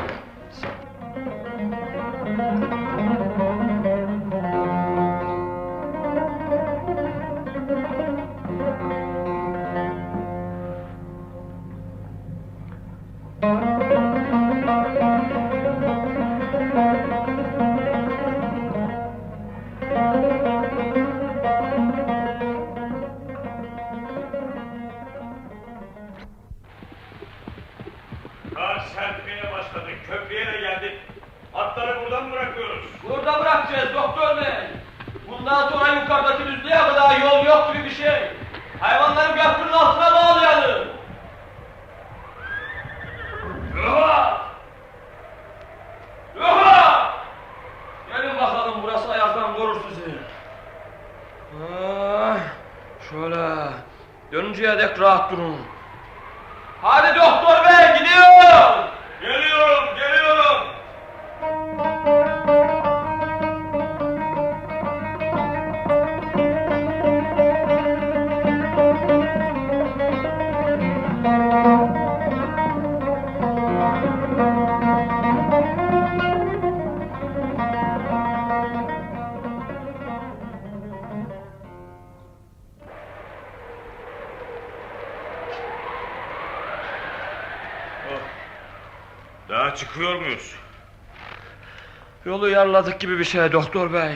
Bırakacağız 33.77 33.95
doktor 33.95 34.37
bey. 34.37 34.55
Bundan 35.29 35.69
sonra 35.69 35.89
yukarıdaki 35.89 36.47
düzlüğe 36.47 36.77
kadar 36.77 37.21
yol 37.21 37.47
yok 37.47 37.73
gibi 37.73 37.85
bir 37.85 37.95
şey. 37.95 38.31
Hayvanları 38.81 39.35
köprünün 39.35 39.73
altına 39.73 40.06
Yolu 92.27 92.49
yarladık 92.49 93.01
gibi 93.01 93.19
bir 93.19 93.25
şey 93.25 93.53
doktor 93.53 93.93
bey. 93.93 94.11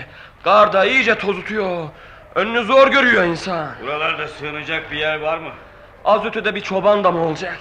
Kar 0.45 0.73
da 0.73 0.85
iyice 0.85 1.15
tozutuyor. 1.15 1.89
Önünü 2.35 2.65
zor 2.65 2.89
görüyor 2.89 3.25
insan. 3.25 3.69
Buralarda 3.83 4.29
sığınacak 4.29 4.91
bir 4.91 4.97
yer 4.97 5.21
var 5.21 5.39
mı? 5.39 5.51
Az 6.05 6.25
ötede 6.25 6.55
bir 6.55 6.61
çoban 6.61 7.05
da 7.05 7.11
mı 7.11 7.25
olacak? 7.25 7.59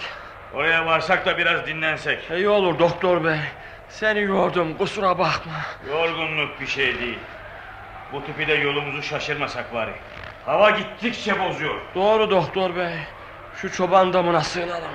Oraya 0.53 0.85
varsak 0.85 1.25
da 1.25 1.37
biraz 1.37 1.67
dinlensek. 1.67 2.19
İyi 2.35 2.49
olur 2.49 2.79
doktor 2.79 3.23
bey. 3.23 3.37
Seni 3.89 4.21
yordum 4.21 4.77
kusura 4.77 5.19
bakma. 5.19 5.53
Yorgunluk 5.89 6.61
bir 6.61 6.67
şey 6.67 6.99
değil. 6.99 7.19
Bu 8.13 8.25
tipide 8.25 8.53
yolumuzu 8.53 9.03
şaşırmasak 9.03 9.73
bari. 9.73 9.91
Hava 10.45 10.69
gittikçe 10.69 11.39
bozuyor. 11.39 11.75
Doğru 11.95 12.29
doktor 12.29 12.75
bey. 12.75 12.93
Şu 13.55 13.71
çoban 13.71 14.13
damına 14.13 14.41
sığınalım. 14.41 14.91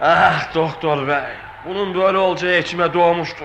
Ah 0.00 0.54
doktor 0.54 1.08
bey. 1.08 1.34
Bunun 1.66 1.94
böyle 1.94 2.18
olacağı 2.18 2.58
içime 2.58 2.94
doğmuştu. 2.94 3.44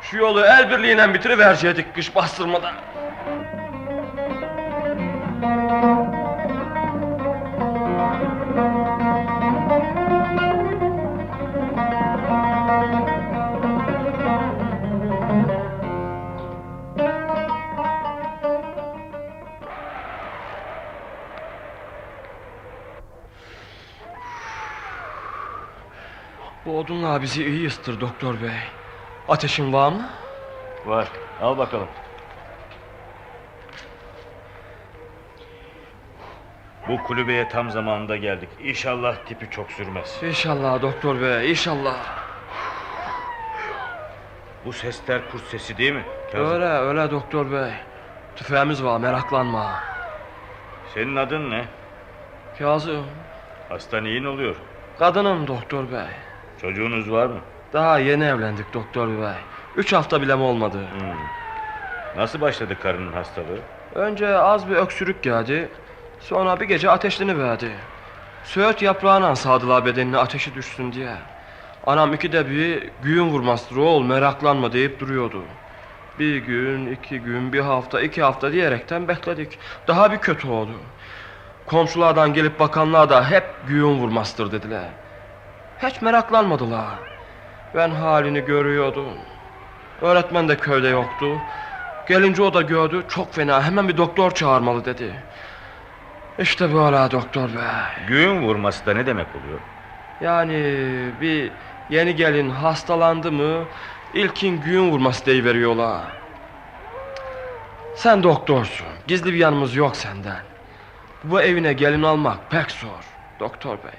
Şu 0.00 0.16
yolu 0.18 0.44
el 0.44 0.70
birliğiyle 0.70 1.14
bitiriverecektik 1.14 1.94
kış 1.94 2.14
bastırmadan. 2.14 2.74
Bu 26.66 26.78
odunla 26.78 27.22
bizi 27.22 27.44
iyi 27.44 27.66
ısıtır 27.66 28.00
doktor 28.00 28.42
bey. 28.42 28.85
Ateşin 29.28 29.72
var 29.72 29.92
mı? 29.92 30.08
Var. 30.86 31.08
Al 31.42 31.58
bakalım. 31.58 31.88
Bu 36.88 37.02
kulübeye 37.02 37.48
tam 37.48 37.70
zamanında 37.70 38.16
geldik. 38.16 38.48
İnşallah 38.62 39.16
tipi 39.26 39.50
çok 39.50 39.72
sürmez. 39.72 40.18
İnşallah 40.22 40.82
doktor 40.82 41.20
bey 41.20 41.50
inşallah. 41.50 41.96
Bu 44.64 44.72
sesler 44.72 45.30
kurt 45.30 45.42
sesi 45.44 45.78
değil 45.78 45.92
mi? 45.92 46.04
Kazım? 46.32 46.50
Öyle 46.54 46.64
öyle 46.64 47.10
doktor 47.10 47.52
bey. 47.52 47.70
Tüfeğimiz 48.36 48.84
var 48.84 48.98
meraklanma. 49.00 49.72
Senin 50.94 51.16
adın 51.16 51.50
ne? 51.50 51.64
Kazım. 52.58 53.06
Hasta 53.68 54.00
neyin 54.00 54.24
oluyor? 54.24 54.56
Kadınım 54.98 55.46
doktor 55.46 55.92
bey. 55.92 56.06
Çocuğunuz 56.60 57.10
var 57.10 57.26
mı? 57.26 57.40
Daha 57.72 57.98
yeni 57.98 58.24
evlendik 58.24 58.74
doktor 58.74 59.08
bey. 59.08 59.34
Üç 59.76 59.92
hafta 59.92 60.22
bile 60.22 60.34
mi 60.36 60.42
olmadı? 60.42 60.78
Nasıl 62.16 62.40
başladı 62.40 62.78
karının 62.82 63.12
hastalığı? 63.12 63.58
Önce 63.94 64.38
az 64.38 64.70
bir 64.70 64.76
öksürük 64.76 65.22
geldi. 65.22 65.68
Sonra 66.20 66.60
bir 66.60 66.64
gece 66.64 66.90
ateşlini 66.90 67.38
verdi. 67.38 67.70
Söğüt 68.44 68.82
yaprağına 68.82 69.36
sağdılar 69.36 69.84
bedenine 69.84 70.18
ateşi 70.18 70.54
düşsün 70.54 70.92
diye. 70.92 71.16
Anam 71.86 72.14
ikide 72.14 72.50
bir 72.50 72.90
güğün 73.02 73.28
vurmazdır 73.28 73.76
oğul 73.76 74.02
meraklanma 74.02 74.72
deyip 74.72 75.00
duruyordu. 75.00 75.42
Bir 76.18 76.36
gün, 76.36 76.86
iki 76.86 77.20
gün, 77.20 77.52
bir 77.52 77.60
hafta, 77.60 78.00
iki 78.00 78.22
hafta 78.22 78.52
diyerekten 78.52 79.08
bekledik. 79.08 79.58
Daha 79.88 80.12
bir 80.12 80.18
kötü 80.18 80.48
oldu. 80.48 80.72
Komşulardan 81.66 82.34
gelip 82.34 82.60
bakanlar 82.60 83.10
da 83.10 83.30
hep 83.30 83.44
güğün 83.68 83.98
vurmazdır 83.98 84.52
dediler. 84.52 84.88
Hiç 85.78 86.02
meraklanmadılar. 86.02 86.98
Ben 87.76 87.90
halini 87.90 88.44
görüyordum. 88.44 89.12
Öğretmen 90.02 90.48
de 90.48 90.56
köyde 90.56 90.88
yoktu. 90.88 91.26
Gelince 92.08 92.42
o 92.42 92.54
da 92.54 92.62
gördü 92.62 93.04
çok 93.08 93.34
fena 93.34 93.64
hemen 93.64 93.88
bir 93.88 93.96
doktor 93.96 94.30
çağırmalı 94.30 94.84
dedi. 94.84 95.12
İşte 96.38 96.74
böyle 96.74 97.10
doktor 97.10 97.48
bey. 97.48 98.06
Güğün 98.08 98.42
vurması 98.42 98.86
da 98.86 98.94
ne 98.94 99.06
demek 99.06 99.26
oluyor? 99.26 99.60
Yani 100.20 100.54
bir 101.20 101.50
yeni 101.90 102.16
gelin 102.16 102.50
hastalandı 102.50 103.32
mı 103.32 103.64
ilkin 104.14 104.60
güğün 104.60 104.90
vurması 104.90 105.26
deyiveriyorlar. 105.26 106.02
Sen 107.96 108.22
doktorsun. 108.22 108.86
Gizli 109.06 109.32
bir 109.32 109.38
yanımız 109.38 109.76
yok 109.76 109.96
senden. 109.96 110.42
Bu 111.24 111.40
evine 111.40 111.72
gelin 111.72 112.02
almak 112.02 112.50
pek 112.50 112.70
zor 112.70 113.04
doktor 113.40 113.78
bey. 113.78 113.98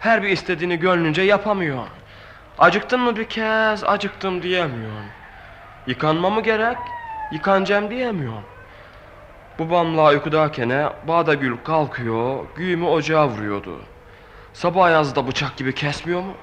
Her 0.00 0.22
bir 0.22 0.28
istediğini 0.28 0.78
gönlünce 0.78 1.22
yapamıyorsun. 1.22 2.03
Acıktın 2.58 3.00
mı 3.00 3.16
bir 3.16 3.24
kez 3.24 3.84
acıktım 3.84 4.42
diyemiyorsun. 4.42 5.06
Yıkanma 5.86 6.30
mı 6.30 6.42
gerek? 6.42 6.76
Yıkanacağım 7.32 7.90
diyemiyorsun. 7.90 8.44
Babamla 9.58 10.10
uykudayken 10.10 10.92
Bağdagül 11.08 11.56
kalkıyor, 11.64 12.44
güğümü 12.56 12.86
ocağa 12.86 13.28
vuruyordu. 13.28 13.80
Sabah 14.52 14.90
yazda 14.90 15.26
bıçak 15.26 15.56
gibi 15.56 15.74
kesmiyor 15.74 16.20
mu? 16.20 16.34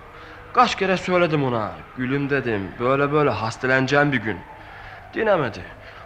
Kaç 0.54 0.76
kere 0.76 0.98
söyledim 0.98 1.44
ona. 1.44 1.72
Gülüm 1.98 2.30
dedim, 2.30 2.72
böyle 2.80 3.12
böyle 3.12 3.30
hastalanacağım 3.30 4.12
bir 4.12 4.22
gün. 4.22 4.38
Dinemedi. 5.14 5.62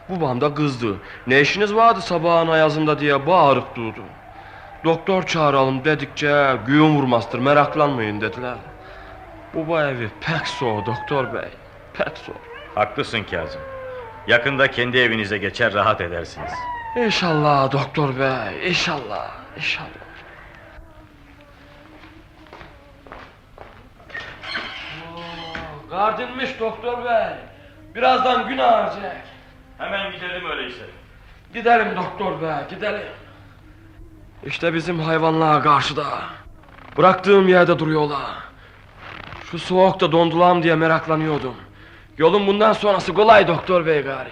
Babam 0.10 0.42
da 0.42 0.54
kızdı. 0.54 0.98
Ne 1.28 1.42
işiniz 1.42 1.76
vardı 1.76 2.02
sabahın 2.02 2.48
ayazında 2.48 3.00
diye 3.00 3.28
bağırıp 3.28 3.76
durdu. 3.76 4.02
Doktor 4.84 5.24
çağıralım 5.24 5.86
dedikçe 5.86 6.58
güğüm 6.68 6.96
vurmazdır 6.96 7.40
meraklanmayın 7.40 8.22
dediler. 8.22 8.56
Bu 9.56 9.80
evi 9.80 10.10
pek 10.22 10.48
zor 10.48 10.86
doktor 10.86 11.34
bey. 11.34 11.50
Pek 11.94 12.18
zor. 12.18 12.36
Haklısın 12.76 13.24
Kazım. 13.24 13.62
Yakında 14.28 14.72
kendi 14.72 14.98
evinize 14.98 15.38
geçer 15.38 15.74
rahat 15.74 16.02
edersiniz. 16.02 16.52
İnşallah 16.96 17.72
doktor 17.72 18.20
bey, 18.20 18.70
inşallah, 18.70 19.32
inşallah. 19.58 19.90
Gardinmiş 25.90 26.60
doktor 26.60 27.06
bey. 27.06 27.34
Birazdan 27.96 28.48
gün 28.48 28.58
ağaracak. 28.58 29.18
Hemen 29.78 30.12
gidelim 30.12 30.46
öyleyse. 30.52 30.86
Gidelim 31.54 31.96
doktor 31.96 32.42
bey, 32.42 32.68
gidelim. 32.70 33.08
İşte 34.46 34.74
bizim 34.74 35.00
hayvanlar 35.00 35.64
karşıda. 35.64 36.06
Bıraktığım 36.98 37.48
yerde 37.48 37.80
duruyorlar. 37.80 38.45
Şu 39.56 39.60
soğukta 39.60 40.12
dondulam 40.12 40.64
diye 40.64 40.76
meraklanıyordum. 40.76 41.54
Yolun 42.18 42.48
bundan 42.48 42.74
sonrası 42.74 43.14
kolay 43.14 43.48
doktor 43.48 43.86
bey 43.86 44.02
gari. 44.02 44.30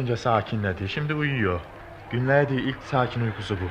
Önce 0.00 0.16
sakinledi. 0.16 0.88
Şimdi 0.88 1.14
uyuyor. 1.14 1.60
Günlerdir 2.10 2.58
ilk 2.58 2.76
sakin 2.90 3.20
uykusu 3.20 3.56
bu. 3.56 3.64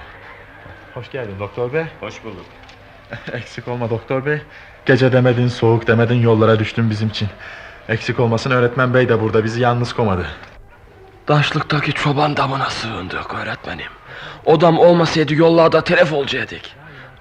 Hoş 1.00 1.12
geldin 1.12 1.36
doktor 1.39 1.74
bey. 1.74 1.86
Hoş 2.00 2.24
bulduk. 2.24 2.46
Eksik 3.34 3.68
olma 3.68 3.89
doktor 3.89 4.26
bey. 4.26 4.42
Gece 4.86 5.12
demedin, 5.12 5.48
soğuk 5.48 5.88
demedin, 5.88 6.22
yollara 6.22 6.60
düştün 6.60 6.89
bizim 6.89 7.08
için. 7.10 7.28
Eksik 7.89 8.20
olmasın 8.20 8.52
öğretmen 8.52 8.94
bey 8.94 9.10
de 9.10 9.22
burada 9.22 9.44
bizi 9.44 9.62
yalnız 9.62 9.94
komadı. 9.94 10.26
Daşlıktaki 11.28 11.94
çoban 11.94 12.38
damına 12.38 12.70
sığındık 12.70 13.34
öğretmenim. 13.34 13.92
Odam 14.46 14.80
olmasaydı 14.80 15.34
yollarda 15.34 15.84
telef 15.84 16.13
olacaktık. 16.13 16.62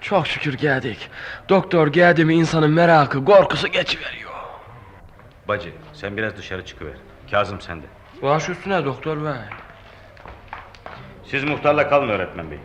Çok 0.01 0.27
şükür 0.27 0.55
geldik. 0.55 1.11
Doktor 1.49 1.87
geldi 1.87 2.25
mi 2.25 2.35
insanın 2.35 2.71
merakı, 2.71 3.25
korkusu 3.25 3.69
geçiveriyor. 3.69 4.33
Bacı 5.49 5.73
sen 5.95 6.17
biraz 6.17 6.37
dışarı 6.37 6.65
çıkıver. 6.65 6.95
Kazım 7.31 7.61
sen 7.61 7.83
de. 7.83 7.87
Baş 8.23 8.49
üstüne 8.49 8.85
doktor 8.85 9.25
bey. 9.25 9.33
Siz 11.25 11.45
muhtarla 11.45 11.89
kalın 11.89 12.09
öğretmen 12.09 12.51
bey. 12.51 12.59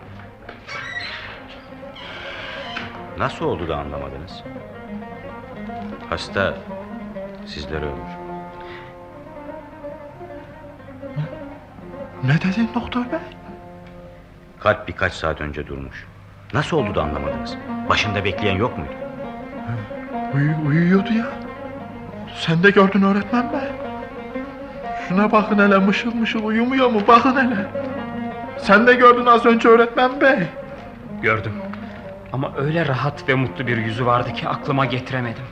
Nasıl 3.18 3.46
oldu 3.46 3.68
da 3.68 3.78
anlamadınız? 3.78 4.44
Hasta 6.10 6.54
sizleri 7.46 7.86
ölür. 7.86 8.14
Ne 12.24 12.34
dedin 12.42 12.70
doktor 12.76 13.02
bey? 13.12 13.20
Kalp 14.60 14.88
birkaç 14.88 15.14
saat 15.14 15.42
önce 15.42 15.68
durmuş. 15.68 16.06
Nasıl 16.54 16.78
oldu 16.78 16.96
da 16.96 17.04
anlamadınız? 17.04 17.58
Başında 17.90 18.24
bekleyen 18.26 18.56
yok 18.56 18.78
muydu? 18.78 18.92
Uyu- 20.34 20.68
uyuyordu 20.68 21.14
ya. 21.14 21.26
Sen 22.36 22.64
de 22.64 22.70
gördün 22.70 23.02
öğretmen 23.02 23.54
bey. 23.54 23.83
Şuna 25.16 25.32
bakın 25.32 25.60
hele 25.60 25.78
mışıl 25.78 26.14
mışıl 26.16 26.44
uyumuyor 26.46 26.90
mu? 26.90 27.02
Bakın 27.08 27.36
hele. 27.36 27.68
Sen 28.58 28.88
de 28.88 28.94
gördün 28.94 29.26
az 29.26 29.46
önce 29.46 29.70
öğretmen 29.70 30.22
bey. 30.22 30.40
Gördüm. 31.22 31.54
Ama 32.32 32.52
öyle 32.58 32.88
rahat 32.88 33.30
ve 33.30 33.36
mutlu 33.36 33.68
bir 33.68 33.78
yüzü 33.78 34.06
vardı 34.06 34.34
ki 34.34 34.48
aklıma 34.48 34.86
getiremedim. 34.86 35.44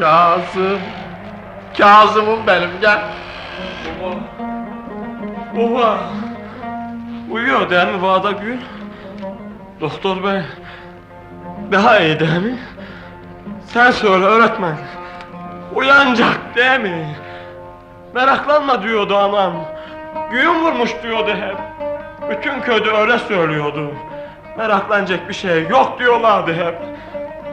Kazım. 0.00 0.78
Kazım'ım 1.78 2.46
benim 2.46 2.70
gel. 2.80 3.02
Baba. 5.56 6.00
Uyuyor 7.30 7.70
değil 7.70 7.88
mi 7.88 8.02
Badagül? 8.02 8.58
Doktor 9.80 10.24
bey. 10.24 10.42
Daha 11.72 11.98
iyi 12.00 12.20
değil 12.20 12.42
mi? 12.42 12.58
Sen 13.66 13.90
söyle 13.90 14.24
öğretmen. 14.24 14.76
Uyanacak 15.74 16.38
değil 16.56 16.80
mi? 16.80 17.16
Meraklanma 18.14 18.82
diyordu 18.82 19.16
anam. 19.16 19.52
Güyüm 20.30 20.64
vurmuş 20.64 20.90
diyordu 21.02 21.30
hep. 21.30 21.56
Bütün 22.30 22.60
köyde 22.60 22.90
öyle 22.90 23.18
söylüyordu. 23.18 23.90
Meraklanacak 24.58 25.28
bir 25.28 25.34
şey 25.34 25.66
yok 25.68 25.98
diyorlardı 25.98 26.52
hep. 26.54 26.74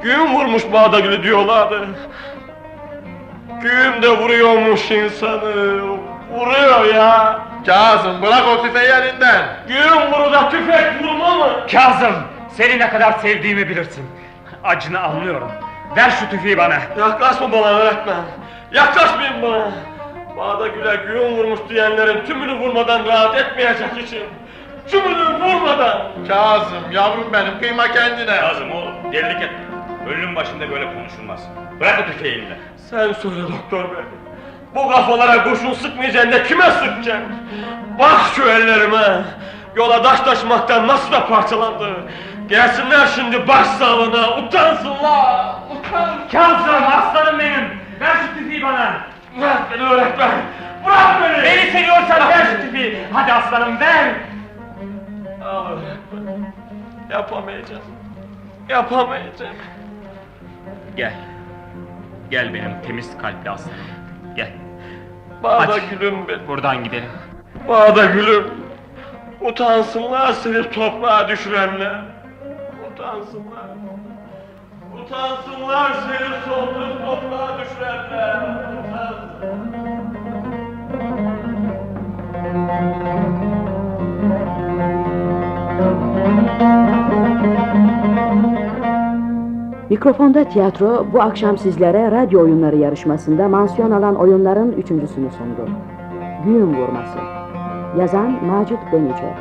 Güyüm 0.04 0.36
vurmuş 0.36 0.64
Bağdagül'ü 0.74 1.24
diyorlardı. 1.24 1.88
Güyüm 3.62 4.02
de 4.02 4.10
vuruyormuş 4.10 4.92
insanı. 4.92 5.82
Vuruyor 6.34 6.86
ya. 6.96 7.40
Kazım 7.66 8.22
bırak 8.22 8.44
o 8.48 8.62
tüfeği 8.62 8.90
elinden. 8.90 9.46
Güyüm 9.68 10.12
vuruda 10.12 10.50
tüfek 10.50 11.04
vurma 11.04 11.36
mı? 11.36 11.48
Kazım 11.72 12.16
seni 12.50 12.80
ne 12.80 12.90
kadar 12.90 13.12
sevdiğimi 13.12 13.70
bilirsin. 13.70 14.06
Acını 14.64 15.00
anlıyorum. 15.00 15.52
Ver 15.98 16.10
şu 16.10 16.30
tüfeği 16.30 16.58
bana. 16.58 16.76
Yaklaşma 17.00 17.52
bana 17.52 17.68
öğretmen. 17.68 18.24
Yaklaşmayın 18.72 19.42
bana. 19.42 19.72
Bağda 20.38 20.68
güle 20.68 20.96
güğüm 20.96 21.38
vurmuş 21.38 21.60
diyenlerin 21.70 22.26
tümünü 22.26 22.60
vurmadan 22.60 23.06
rahat 23.06 23.38
etmeyecek 23.38 23.98
için. 24.04 24.24
Tümünü 24.88 25.26
vurmadan. 25.26 26.02
Kazım 26.28 26.92
yavrum 26.92 27.34
benim 27.34 27.60
kıyma 27.60 27.92
kendine. 27.92 28.40
Kazım 28.40 28.72
oğlum 28.72 28.94
delilik 29.14 29.42
etme. 29.42 29.58
Ölüm 30.10 30.36
başında 30.36 30.70
böyle 30.70 30.94
konuşulmaz. 30.94 31.44
Bırak 31.80 32.00
o 32.04 32.12
tüfeği 32.12 32.34
eline. 32.34 32.58
Sen 32.90 33.14
söyle 33.14 33.42
doktor 33.42 33.84
bey. 33.84 34.04
Bu 34.76 34.90
kafalara 34.90 35.44
kurşun 35.44 35.74
sıkmayacaksın 35.74 36.32
da 36.32 36.44
kime 36.44 36.72
sıkacaksın? 36.72 37.36
Bak 38.00 38.20
şu 38.36 38.44
ellerime. 38.44 39.22
Yola 39.76 40.02
taş 40.02 40.20
taşımaktan 40.20 40.88
nasıl 40.88 41.12
da 41.12 41.28
parçalandı. 41.28 41.90
Gelsinler 42.50 43.08
şimdi 43.16 43.48
baş 43.48 43.68
sağlığına 43.68 44.38
utansınlar. 44.38 45.56
Kamsın 46.32 46.84
aslanım 46.92 47.40
benim. 47.40 47.64
Ver 48.00 48.16
şu 48.28 48.38
tüfeği 48.40 48.64
bana. 48.64 48.98
Bırak 49.42 49.62
beni 49.72 49.84
öğretmen. 49.84 50.32
Bırak 50.86 51.22
beni. 51.22 51.44
Beni 51.44 51.72
seviyorsan 51.72 52.30
ver 52.30 52.46
şu 52.46 52.62
tüfeği. 52.62 53.06
Hadi 53.14 53.34
aslanım 53.34 53.80
ver. 53.80 54.14
Al 55.46 55.66
öğretmen. 55.72 56.54
Yapamayacağım. 57.10 57.82
Yapamayacağım. 58.70 59.56
Gel. 60.96 61.14
Gel 62.32 62.54
benim 62.54 62.82
temiz 62.88 63.18
kalpli 63.18 63.50
aslanım. 63.50 63.80
Gel. 64.36 64.52
Bağda 65.44 65.74
Hadi. 65.74 65.82
gülüm 65.90 66.28
benim. 66.28 66.48
Buradan 66.48 66.84
gidelim. 66.84 67.10
Bağda 67.68 68.06
gülüm. 68.06 68.48
Utansınlar 69.42 70.34
seni 70.34 70.72
toprağa 70.72 71.28
düşürenler. 71.28 72.02
Utansınlar. 72.92 73.64
Utansınlar 75.08 75.94
seni 75.94 76.30
solduğun 76.46 77.06
toprağa. 77.06 77.58
Utansınlar. 77.58 78.68
Mikrofonda 89.90 90.44
tiyatro 90.44 91.06
bu 91.14 91.22
akşam 91.22 91.58
sizlere 91.58 92.12
radyo 92.12 92.42
oyunları 92.42 92.76
yarışmasında 92.76 93.48
mansiyon 93.48 93.92
alan 93.92 94.16
oyunların 94.16 94.72
üçüncüsünü 94.72 95.32
sundu. 95.32 95.72
Güğüm 96.46 96.78
Vurması 96.78 97.18
Yazan 97.98 98.46
Macit 98.46 98.80
Benice 98.94 99.34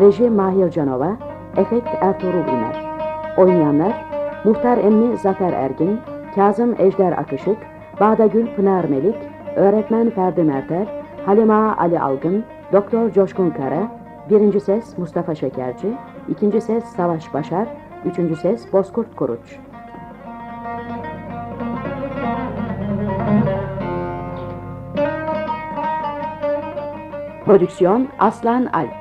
Reji 0.00 0.30
Mahir 0.30 0.70
Canova 0.70 1.16
Efekt 1.56 1.88
Ertuğrul 2.00 2.48
İmer 2.48 2.76
Oynayanlar 3.36 4.07
Muhtar 4.44 4.78
Emmi 4.78 5.16
Zafer 5.16 5.52
Ergin 5.52 6.00
Kazım 6.34 6.74
Ejder 6.78 7.12
Akışık 7.12 7.56
Bağdagül 8.00 8.46
Pınar 8.56 8.84
Melik 8.84 9.16
Öğretmen 9.56 10.10
Ferdi 10.10 10.42
Merter 10.42 10.86
Halima 11.26 11.76
Ali 11.76 12.00
Algın 12.00 12.44
Doktor 12.72 13.12
Coşkun 13.12 13.50
Kara 13.50 13.92
Birinci 14.30 14.60
ses 14.60 14.98
Mustafa 14.98 15.34
Şekerci 15.34 15.88
ikinci 16.28 16.60
ses 16.60 16.84
Savaş 16.84 17.34
Başar 17.34 17.68
Üçüncü 18.04 18.36
ses 18.36 18.72
Bozkurt 18.72 19.16
Kuruç. 19.16 19.58
Prodüksiyon 27.44 28.08
Aslan 28.18 28.66
Alp 28.66 28.97